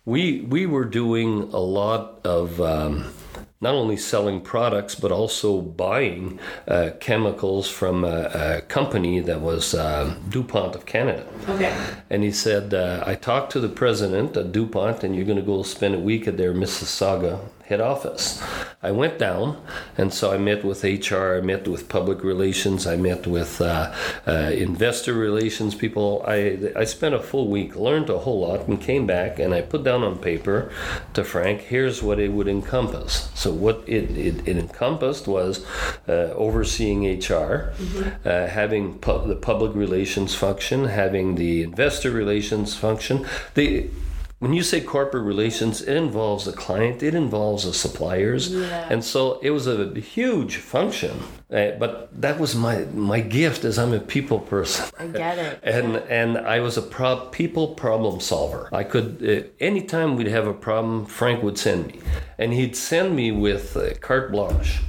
We 0.04 0.42
we 0.42 0.66
were 0.66 0.84
doing 0.84 1.50
a 1.52 1.60
lot 1.60 2.20
of. 2.24 2.60
Um, 2.60 3.12
not 3.60 3.74
only 3.74 3.96
selling 3.96 4.40
products 4.40 4.94
but 4.94 5.10
also 5.10 5.60
buying 5.60 6.38
uh, 6.68 6.90
chemicals 7.00 7.68
from 7.68 8.04
a, 8.04 8.30
a, 8.32 8.60
company 8.62 9.18
that 9.18 9.40
was 9.40 9.74
uh, 9.74 10.14
DuPont 10.28 10.76
of 10.76 10.86
Canada. 10.86 11.26
Okay. 11.48 11.76
And 12.08 12.22
he 12.22 12.30
said, 12.30 12.72
uh, 12.72 13.02
I 13.04 13.16
talked 13.16 13.50
to 13.52 13.60
the 13.60 13.68
president 13.68 14.36
of 14.36 14.52
DuPont, 14.52 15.02
and 15.02 15.16
you're 15.16 15.24
going 15.24 15.38
to 15.38 15.44
go 15.44 15.64
spend 15.64 15.96
a 15.96 15.98
week 15.98 16.28
at 16.28 16.36
their 16.36 16.54
Mississauga 16.54 17.40
head 17.68 17.80
office. 17.80 18.42
I 18.82 18.92
went 18.92 19.18
down, 19.18 19.60
and 19.96 20.12
so 20.14 20.32
I 20.32 20.38
met 20.38 20.64
with 20.64 20.84
HR, 20.84 21.34
I 21.34 21.40
met 21.40 21.68
with 21.68 21.88
public 21.88 22.24
relations, 22.24 22.86
I 22.86 22.96
met 22.96 23.26
with 23.26 23.60
uh, 23.60 23.92
uh, 24.26 24.32
investor 24.54 25.12
relations 25.12 25.74
people. 25.74 26.24
I, 26.26 26.72
I 26.74 26.84
spent 26.84 27.14
a 27.14 27.18
full 27.18 27.48
week, 27.48 27.76
learned 27.76 28.08
a 28.08 28.18
whole 28.18 28.40
lot, 28.40 28.68
and 28.68 28.80
came 28.80 29.06
back, 29.06 29.38
and 29.38 29.52
I 29.52 29.60
put 29.60 29.84
down 29.84 30.02
on 30.02 30.18
paper 30.18 30.70
to 31.14 31.24
Frank, 31.24 31.62
here's 31.62 32.02
what 32.02 32.18
it 32.18 32.32
would 32.32 32.48
encompass. 32.48 33.30
So, 33.34 33.52
what 33.52 33.82
it, 33.86 34.16
it, 34.16 34.48
it 34.48 34.56
encompassed 34.56 35.26
was 35.26 35.66
uh, 36.08 36.32
overseeing 36.34 37.04
HR, 37.04 37.74
mm-hmm. 37.74 38.08
Uh, 38.24 38.46
having 38.46 38.98
pu- 38.98 39.26
the 39.26 39.36
public 39.36 39.74
relations 39.74 40.34
function, 40.34 40.84
having 40.84 41.34
the 41.34 41.62
investor 41.62 42.10
relations 42.10 42.76
function. 42.76 43.26
The 43.54 43.90
when 44.38 44.52
you 44.52 44.62
say 44.62 44.80
corporate 44.80 45.24
relations, 45.24 45.82
it 45.82 45.96
involves 45.96 46.44
the 46.44 46.52
client, 46.52 47.02
it 47.02 47.14
involves 47.14 47.64
the 47.64 47.74
suppliers, 47.74 48.54
yeah. 48.54 48.86
and 48.88 49.04
so 49.04 49.40
it 49.40 49.50
was 49.50 49.66
a 49.66 49.92
huge 49.98 50.56
function. 50.58 51.20
Uh, 51.50 51.70
but 51.72 52.08
that 52.20 52.38
was 52.38 52.54
my 52.54 52.84
my 52.94 53.20
gift, 53.20 53.64
as 53.64 53.78
I'm 53.78 53.92
a 53.92 53.98
people 53.98 54.38
person. 54.38 54.86
I 54.98 55.06
get 55.08 55.38
it. 55.38 55.60
and 55.64 55.96
and 56.08 56.38
I 56.38 56.60
was 56.60 56.76
a 56.76 56.82
pro- 56.82 57.26
people 57.30 57.74
problem 57.74 58.20
solver. 58.20 58.68
I 58.72 58.84
could 58.84 59.08
uh, 59.28 59.48
anytime 59.58 60.14
we'd 60.14 60.28
have 60.28 60.46
a 60.46 60.54
problem, 60.54 61.06
Frank 61.06 61.42
would 61.42 61.58
send 61.58 61.88
me, 61.88 62.00
and 62.38 62.52
he'd 62.52 62.76
send 62.76 63.16
me 63.16 63.32
with 63.32 63.76
uh, 63.76 63.94
carte 64.00 64.30
blanche. 64.30 64.80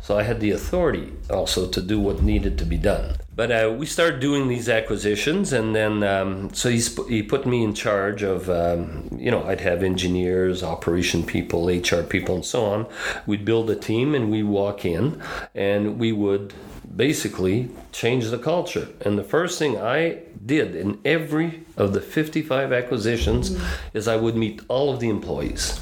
So 0.00 0.16
I 0.18 0.22
had 0.22 0.40
the 0.40 0.52
authority 0.52 1.12
also 1.30 1.68
to 1.68 1.82
do 1.82 2.00
what 2.00 2.22
needed 2.22 2.58
to 2.58 2.64
be 2.64 2.78
done. 2.78 3.16
But 3.36 3.52
uh, 3.52 3.74
we 3.76 3.84
started 3.84 4.18
doing 4.18 4.48
these 4.48 4.66
acquisitions, 4.66 5.52
and 5.52 5.76
then 5.76 6.02
um, 6.02 6.54
so 6.54 6.70
he's, 6.70 6.96
he 7.06 7.22
put 7.22 7.44
me 7.44 7.62
in 7.62 7.74
charge 7.74 8.22
of, 8.22 8.48
um, 8.48 9.10
you 9.14 9.30
know, 9.30 9.44
I'd 9.44 9.60
have 9.60 9.82
engineers, 9.82 10.62
operation 10.62 11.22
people, 11.22 11.68
HR 11.68 12.02
people, 12.02 12.36
and 12.36 12.44
so 12.46 12.64
on. 12.64 12.86
We'd 13.26 13.44
build 13.44 13.68
a 13.68 13.76
team, 13.76 14.14
and 14.14 14.30
we 14.30 14.42
walk 14.42 14.86
in, 14.86 15.22
and 15.54 15.98
we 15.98 16.12
would 16.12 16.54
basically 16.96 17.68
change 17.92 18.30
the 18.30 18.38
culture. 18.38 18.88
And 19.02 19.18
the 19.18 19.24
first 19.24 19.58
thing 19.58 19.76
I 19.76 20.20
did 20.46 20.74
in 20.74 20.98
every 21.04 21.64
of 21.76 21.92
the 21.92 22.00
55 22.00 22.72
acquisitions 22.72 23.50
mm-hmm. 23.50 23.96
is 23.98 24.08
I 24.08 24.16
would 24.16 24.34
meet 24.36 24.62
all 24.68 24.94
of 24.94 25.00
the 25.00 25.10
employees. 25.10 25.78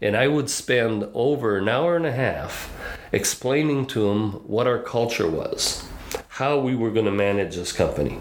And 0.00 0.16
I 0.16 0.28
would 0.28 0.48
spend 0.48 1.08
over 1.12 1.56
an 1.56 1.68
hour 1.68 1.96
and 1.96 2.06
a 2.06 2.12
half 2.12 2.72
explaining 3.10 3.86
to 3.86 4.08
them 4.08 4.32
what 4.46 4.68
our 4.68 4.78
culture 4.78 5.28
was, 5.28 5.84
how 6.34 6.58
we 6.58 6.74
were 6.74 6.90
going 6.90 7.04
to 7.04 7.12
manage 7.12 7.54
this 7.54 7.72
company, 7.72 8.18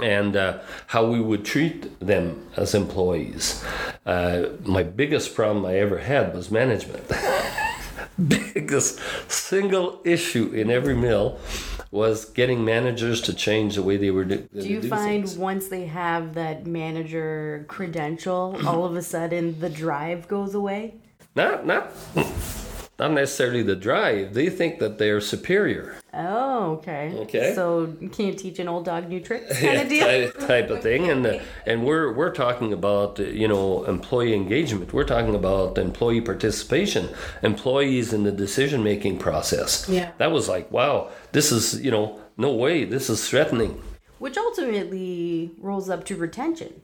and 0.00 0.34
uh, 0.34 0.58
how 0.86 1.04
we 1.04 1.20
would 1.20 1.44
treat 1.44 2.00
them 2.00 2.48
as 2.56 2.74
employees. 2.74 3.62
Uh, 4.06 4.44
my 4.64 4.82
biggest 4.82 5.34
problem 5.34 5.66
I 5.66 5.76
ever 5.76 5.98
had 5.98 6.34
was 6.34 6.50
management. 6.50 7.04
biggest 8.28 8.98
single 9.30 10.00
issue 10.04 10.52
in 10.54 10.70
every 10.70 10.94
mill 10.94 11.38
was 11.90 12.24
getting 12.24 12.64
managers 12.64 13.20
to 13.20 13.34
change 13.34 13.74
the 13.74 13.82
way 13.82 13.98
they 13.98 14.10
were 14.10 14.24
do, 14.24 14.48
do 14.54 14.66
you 14.66 14.80
do 14.80 14.88
find 14.88 15.24
things. 15.24 15.36
once 15.36 15.68
they 15.68 15.86
have 15.86 16.34
that 16.34 16.66
manager 16.66 17.64
credential 17.68 18.54
all 18.66 18.84
of 18.84 18.94
a 18.96 19.02
sudden 19.02 19.58
the 19.60 19.70
drive 19.70 20.28
goes 20.28 20.54
away 20.54 20.94
not 21.34 21.66
not 21.66 21.90
not 23.02 23.12
necessarily 23.12 23.62
the 23.62 23.74
drive. 23.74 24.32
They 24.32 24.48
think 24.48 24.78
that 24.78 24.98
they're 24.98 25.20
superior. 25.20 25.96
Oh, 26.14 26.72
okay. 26.76 27.12
Okay. 27.24 27.52
So 27.54 27.94
can 28.12 28.26
you 28.26 28.34
teach 28.34 28.58
an 28.60 28.68
old 28.68 28.84
dog 28.84 29.08
new 29.08 29.20
tricks 29.20 29.60
kind 29.60 29.80
of 29.80 29.88
deal? 29.88 30.30
type, 30.46 30.70
of 30.70 30.82
thing, 30.82 31.10
and 31.10 31.26
uh, 31.26 31.40
and 31.66 31.84
we're 31.84 32.12
we're 32.12 32.32
talking 32.32 32.72
about 32.72 33.18
you 33.18 33.48
know 33.48 33.84
employee 33.84 34.34
engagement. 34.34 34.92
We're 34.92 35.10
talking 35.16 35.34
about 35.34 35.78
employee 35.78 36.20
participation, 36.20 37.08
employees 37.42 38.12
in 38.12 38.22
the 38.22 38.32
decision 38.32 38.84
making 38.84 39.18
process. 39.18 39.88
Yeah. 39.88 40.12
That 40.18 40.30
was 40.30 40.48
like 40.48 40.70
wow, 40.70 41.10
this 41.32 41.50
is 41.50 41.80
you 41.80 41.90
know 41.90 42.20
no 42.36 42.52
way, 42.52 42.84
this 42.84 43.10
is 43.10 43.28
threatening. 43.28 43.82
Which 44.18 44.36
ultimately 44.36 45.50
rolls 45.58 45.90
up 45.90 46.04
to 46.04 46.16
retention, 46.16 46.82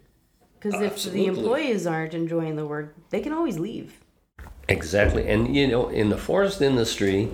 because 0.58 0.80
if 0.80 1.12
the 1.12 1.26
employees 1.26 1.86
aren't 1.86 2.14
enjoying 2.14 2.56
the 2.56 2.66
work, 2.66 2.96
they 3.10 3.20
can 3.20 3.32
always 3.32 3.58
leave. 3.58 4.00
Exactly. 4.68 5.26
And 5.28 5.54
you 5.56 5.66
know, 5.66 5.88
in 5.88 6.10
the 6.10 6.18
forest 6.18 6.60
industry, 6.60 7.30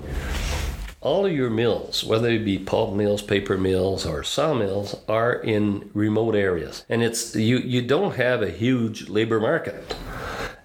all 1.01 1.27
of 1.27 1.33
your 1.33 1.51
mills, 1.51 2.05
whether 2.05 2.31
it 2.31 2.44
be 2.44 2.59
pulp 2.59 2.94
mills, 2.94 3.23
paper 3.23 3.59
mills, 3.59 4.07
or 4.07 4.23
sawmills, 4.23 4.97
are 5.09 5.35
in 5.35 5.90
remote 5.94 6.35
areas. 6.35 6.85
And 6.88 7.03
it's 7.03 7.35
you 7.37 7.59
you 7.59 7.83
don't 7.83 8.14
have 8.14 8.42
a 8.42 8.51
huge 8.51 9.09
labor 9.09 9.40
market. 9.40 9.97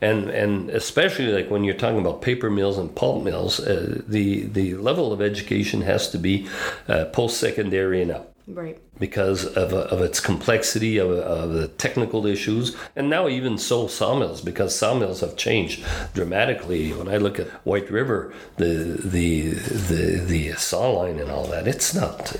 And 0.01 0.29
and 0.29 0.69
especially 0.69 1.27
like 1.27 1.49
when 1.49 1.63
you're 1.63 1.75
talking 1.75 1.99
about 1.99 2.21
paper 2.21 2.49
mills 2.49 2.77
and 2.77 2.95
pulp 2.95 3.23
mills, 3.23 3.59
uh, 3.59 4.01
the 4.07 4.43
the 4.43 4.75
level 4.75 5.11
of 5.11 5.21
education 5.21 5.81
has 5.81 6.09
to 6.11 6.17
be 6.17 6.47
uh, 6.87 7.05
post 7.05 7.37
secondary 7.37 8.01
and 8.01 8.11
up. 8.11 8.28
Right. 8.49 8.79
Because 8.97 9.45
of, 9.45 9.73
of 9.73 10.01
its 10.01 10.19
complexity, 10.19 10.97
of, 10.97 11.11
of 11.11 11.53
the 11.53 11.67
technical 11.67 12.25
issues, 12.25 12.75
and 12.95 13.09
now 13.09 13.27
even 13.27 13.57
so 13.59 13.87
sawmills, 13.87 14.41
because 14.41 14.75
sawmills 14.75 15.21
have 15.21 15.37
changed 15.37 15.85
dramatically. 16.15 16.91
When 16.91 17.07
I 17.07 17.17
look 17.17 17.39
at 17.39 17.47
White 17.65 17.91
River, 17.91 18.33
the 18.57 18.99
the 19.03 19.49
the 19.51 20.25
the 20.25 20.51
saw 20.53 20.89
line 20.89 21.19
and 21.19 21.29
all 21.29 21.45
that, 21.47 21.67
it's 21.67 21.93
not. 21.93 22.35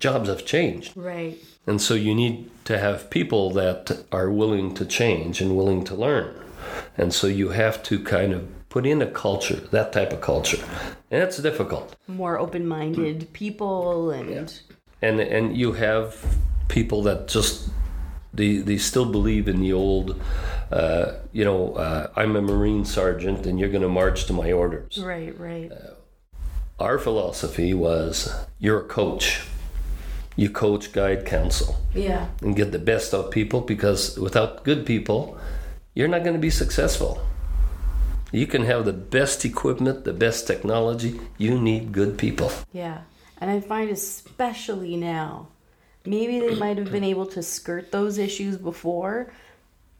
Jobs 0.00 0.28
have 0.28 0.44
changed. 0.44 0.96
Right. 0.96 1.38
And 1.66 1.80
so 1.80 1.94
you 1.94 2.14
need 2.14 2.50
to 2.64 2.78
have 2.78 3.10
people 3.10 3.50
that 3.50 4.04
are 4.10 4.30
willing 4.30 4.74
to 4.74 4.84
change 4.84 5.40
and 5.40 5.56
willing 5.56 5.84
to 5.84 5.94
learn. 5.94 6.34
And 6.96 7.14
so 7.14 7.26
you 7.28 7.50
have 7.50 7.82
to 7.84 8.02
kind 8.02 8.32
of 8.32 8.48
put 8.68 8.86
in 8.86 9.00
a 9.00 9.06
culture, 9.06 9.56
that 9.70 9.92
type 9.92 10.12
of 10.12 10.20
culture. 10.20 10.62
And 11.10 11.22
it's 11.22 11.38
difficult. 11.38 11.94
More 12.08 12.38
open 12.38 12.66
minded 12.66 13.32
people 13.32 14.10
and. 14.10 14.30
Yeah 14.30 14.46
and 15.02 15.20
and 15.20 15.56
you 15.56 15.72
have 15.72 16.16
people 16.68 17.02
that 17.02 17.28
just 17.28 17.70
They 18.34 18.58
they 18.62 18.78
still 18.78 19.06
believe 19.10 19.48
in 19.48 19.60
the 19.60 19.72
old. 19.72 20.20
Uh, 20.70 21.04
you 21.32 21.44
know, 21.44 21.72
uh, 21.74 22.06
I'm 22.14 22.36
a 22.36 22.42
Marine 22.42 22.84
sergeant, 22.84 23.46
and 23.46 23.58
you're 23.58 23.70
going 23.70 23.82
to 23.82 23.88
march 23.88 24.26
to 24.26 24.32
my 24.32 24.52
orders. 24.52 24.98
Right, 24.98 25.34
right. 25.40 25.72
Our 26.78 26.98
philosophy 26.98 27.72
was, 27.74 28.28
you're 28.60 28.80
a 28.80 28.84
coach. 28.86 29.40
You 30.36 30.50
coach, 30.50 30.92
guide, 30.92 31.24
counsel, 31.26 31.74
Yeah. 31.94 32.26
and 32.42 32.54
get 32.54 32.70
the 32.70 32.78
best 32.78 33.14
out 33.14 33.24
of 33.26 33.30
people. 33.30 33.60
Because 33.62 34.20
without 34.20 34.62
good 34.62 34.84
people, 34.84 35.36
you're 35.94 36.06
not 36.14 36.22
going 36.22 36.36
to 36.36 36.46
be 36.48 36.50
successful. 36.50 37.18
You 38.30 38.46
can 38.46 38.62
have 38.66 38.84
the 38.84 38.92
best 38.92 39.44
equipment, 39.44 40.04
the 40.04 40.12
best 40.12 40.46
technology. 40.46 41.18
You 41.38 41.58
need 41.58 41.92
good 41.92 42.18
people. 42.18 42.50
Yeah. 42.72 42.98
And 43.40 43.50
I 43.50 43.60
find 43.60 43.90
especially 43.90 44.96
now, 44.96 45.48
maybe 46.04 46.40
they 46.40 46.54
might 46.56 46.78
have 46.78 46.90
been 46.90 47.04
able 47.04 47.26
to 47.26 47.42
skirt 47.42 47.92
those 47.92 48.18
issues 48.18 48.56
before, 48.56 49.32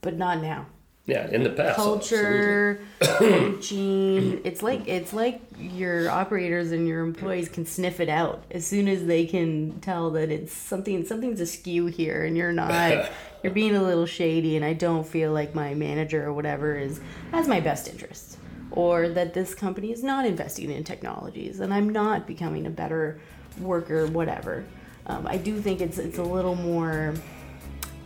but 0.01 0.17
not 0.17 0.41
now. 0.41 0.65
Yeah, 1.09 1.27
in 1.31 1.43
the 1.43 1.49
past. 1.49 1.75
Culture, 1.75 2.81
coaching. 2.99 4.41
It's 4.45 4.61
like 4.61 4.87
it's 4.87 5.11
like 5.11 5.41
your 5.59 6.09
operators 6.09 6.71
and 6.71 6.87
your 6.87 7.01
employees 7.01 7.49
can 7.49 7.65
sniff 7.65 7.99
it 7.99 8.09
out 8.09 8.43
as 8.51 8.65
soon 8.65 8.87
as 8.87 9.05
they 9.05 9.25
can 9.25 9.79
tell 9.81 10.11
that 10.11 10.29
it's 10.29 10.53
something 10.53 11.05
something's 11.05 11.41
askew 11.41 11.87
here 11.87 12.23
and 12.25 12.37
you're 12.37 12.51
not 12.51 13.09
you're 13.43 13.53
being 13.53 13.75
a 13.75 13.81
little 13.83 14.05
shady 14.05 14.55
and 14.55 14.63
I 14.63 14.73
don't 14.73 15.05
feel 15.05 15.31
like 15.31 15.55
my 15.55 15.73
manager 15.73 16.25
or 16.25 16.33
whatever 16.33 16.77
is 16.77 17.01
has 17.31 17.47
my 17.47 17.59
best 17.59 17.87
interests. 17.87 18.37
Or 18.71 19.09
that 19.09 19.33
this 19.33 19.55
company 19.55 19.91
is 19.91 20.03
not 20.03 20.25
investing 20.25 20.71
in 20.71 20.83
technologies 20.83 21.59
and 21.59 21.73
I'm 21.73 21.89
not 21.89 22.27
becoming 22.27 22.67
a 22.67 22.69
better 22.69 23.19
worker, 23.59 24.07
whatever. 24.07 24.63
Um, 25.07 25.25
I 25.27 25.37
do 25.37 25.59
think 25.59 25.81
it's 25.81 25.97
it's 25.97 26.19
a 26.19 26.23
little 26.23 26.55
more 26.55 27.15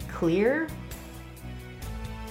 clear 0.08 0.70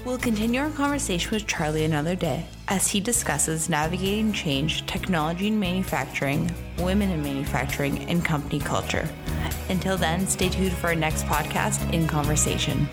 We'll 0.04 0.18
continue 0.18 0.60
our 0.60 0.70
conversation 0.70 1.30
with 1.30 1.46
Charlie 1.46 1.84
another 1.84 2.16
day 2.16 2.44
as 2.66 2.88
he 2.88 2.98
discusses 2.98 3.68
navigating 3.68 4.32
change, 4.32 4.84
technology 4.86 5.46
in 5.46 5.60
manufacturing, 5.60 6.52
women 6.78 7.08
in 7.10 7.22
manufacturing, 7.22 8.00
and 8.08 8.24
company 8.24 8.58
culture. 8.58 9.08
Until 9.68 9.96
then, 9.96 10.26
stay 10.26 10.48
tuned 10.48 10.72
for 10.72 10.88
our 10.88 10.96
next 10.96 11.24
podcast 11.26 11.92
in 11.92 12.08
conversation. 12.08 12.88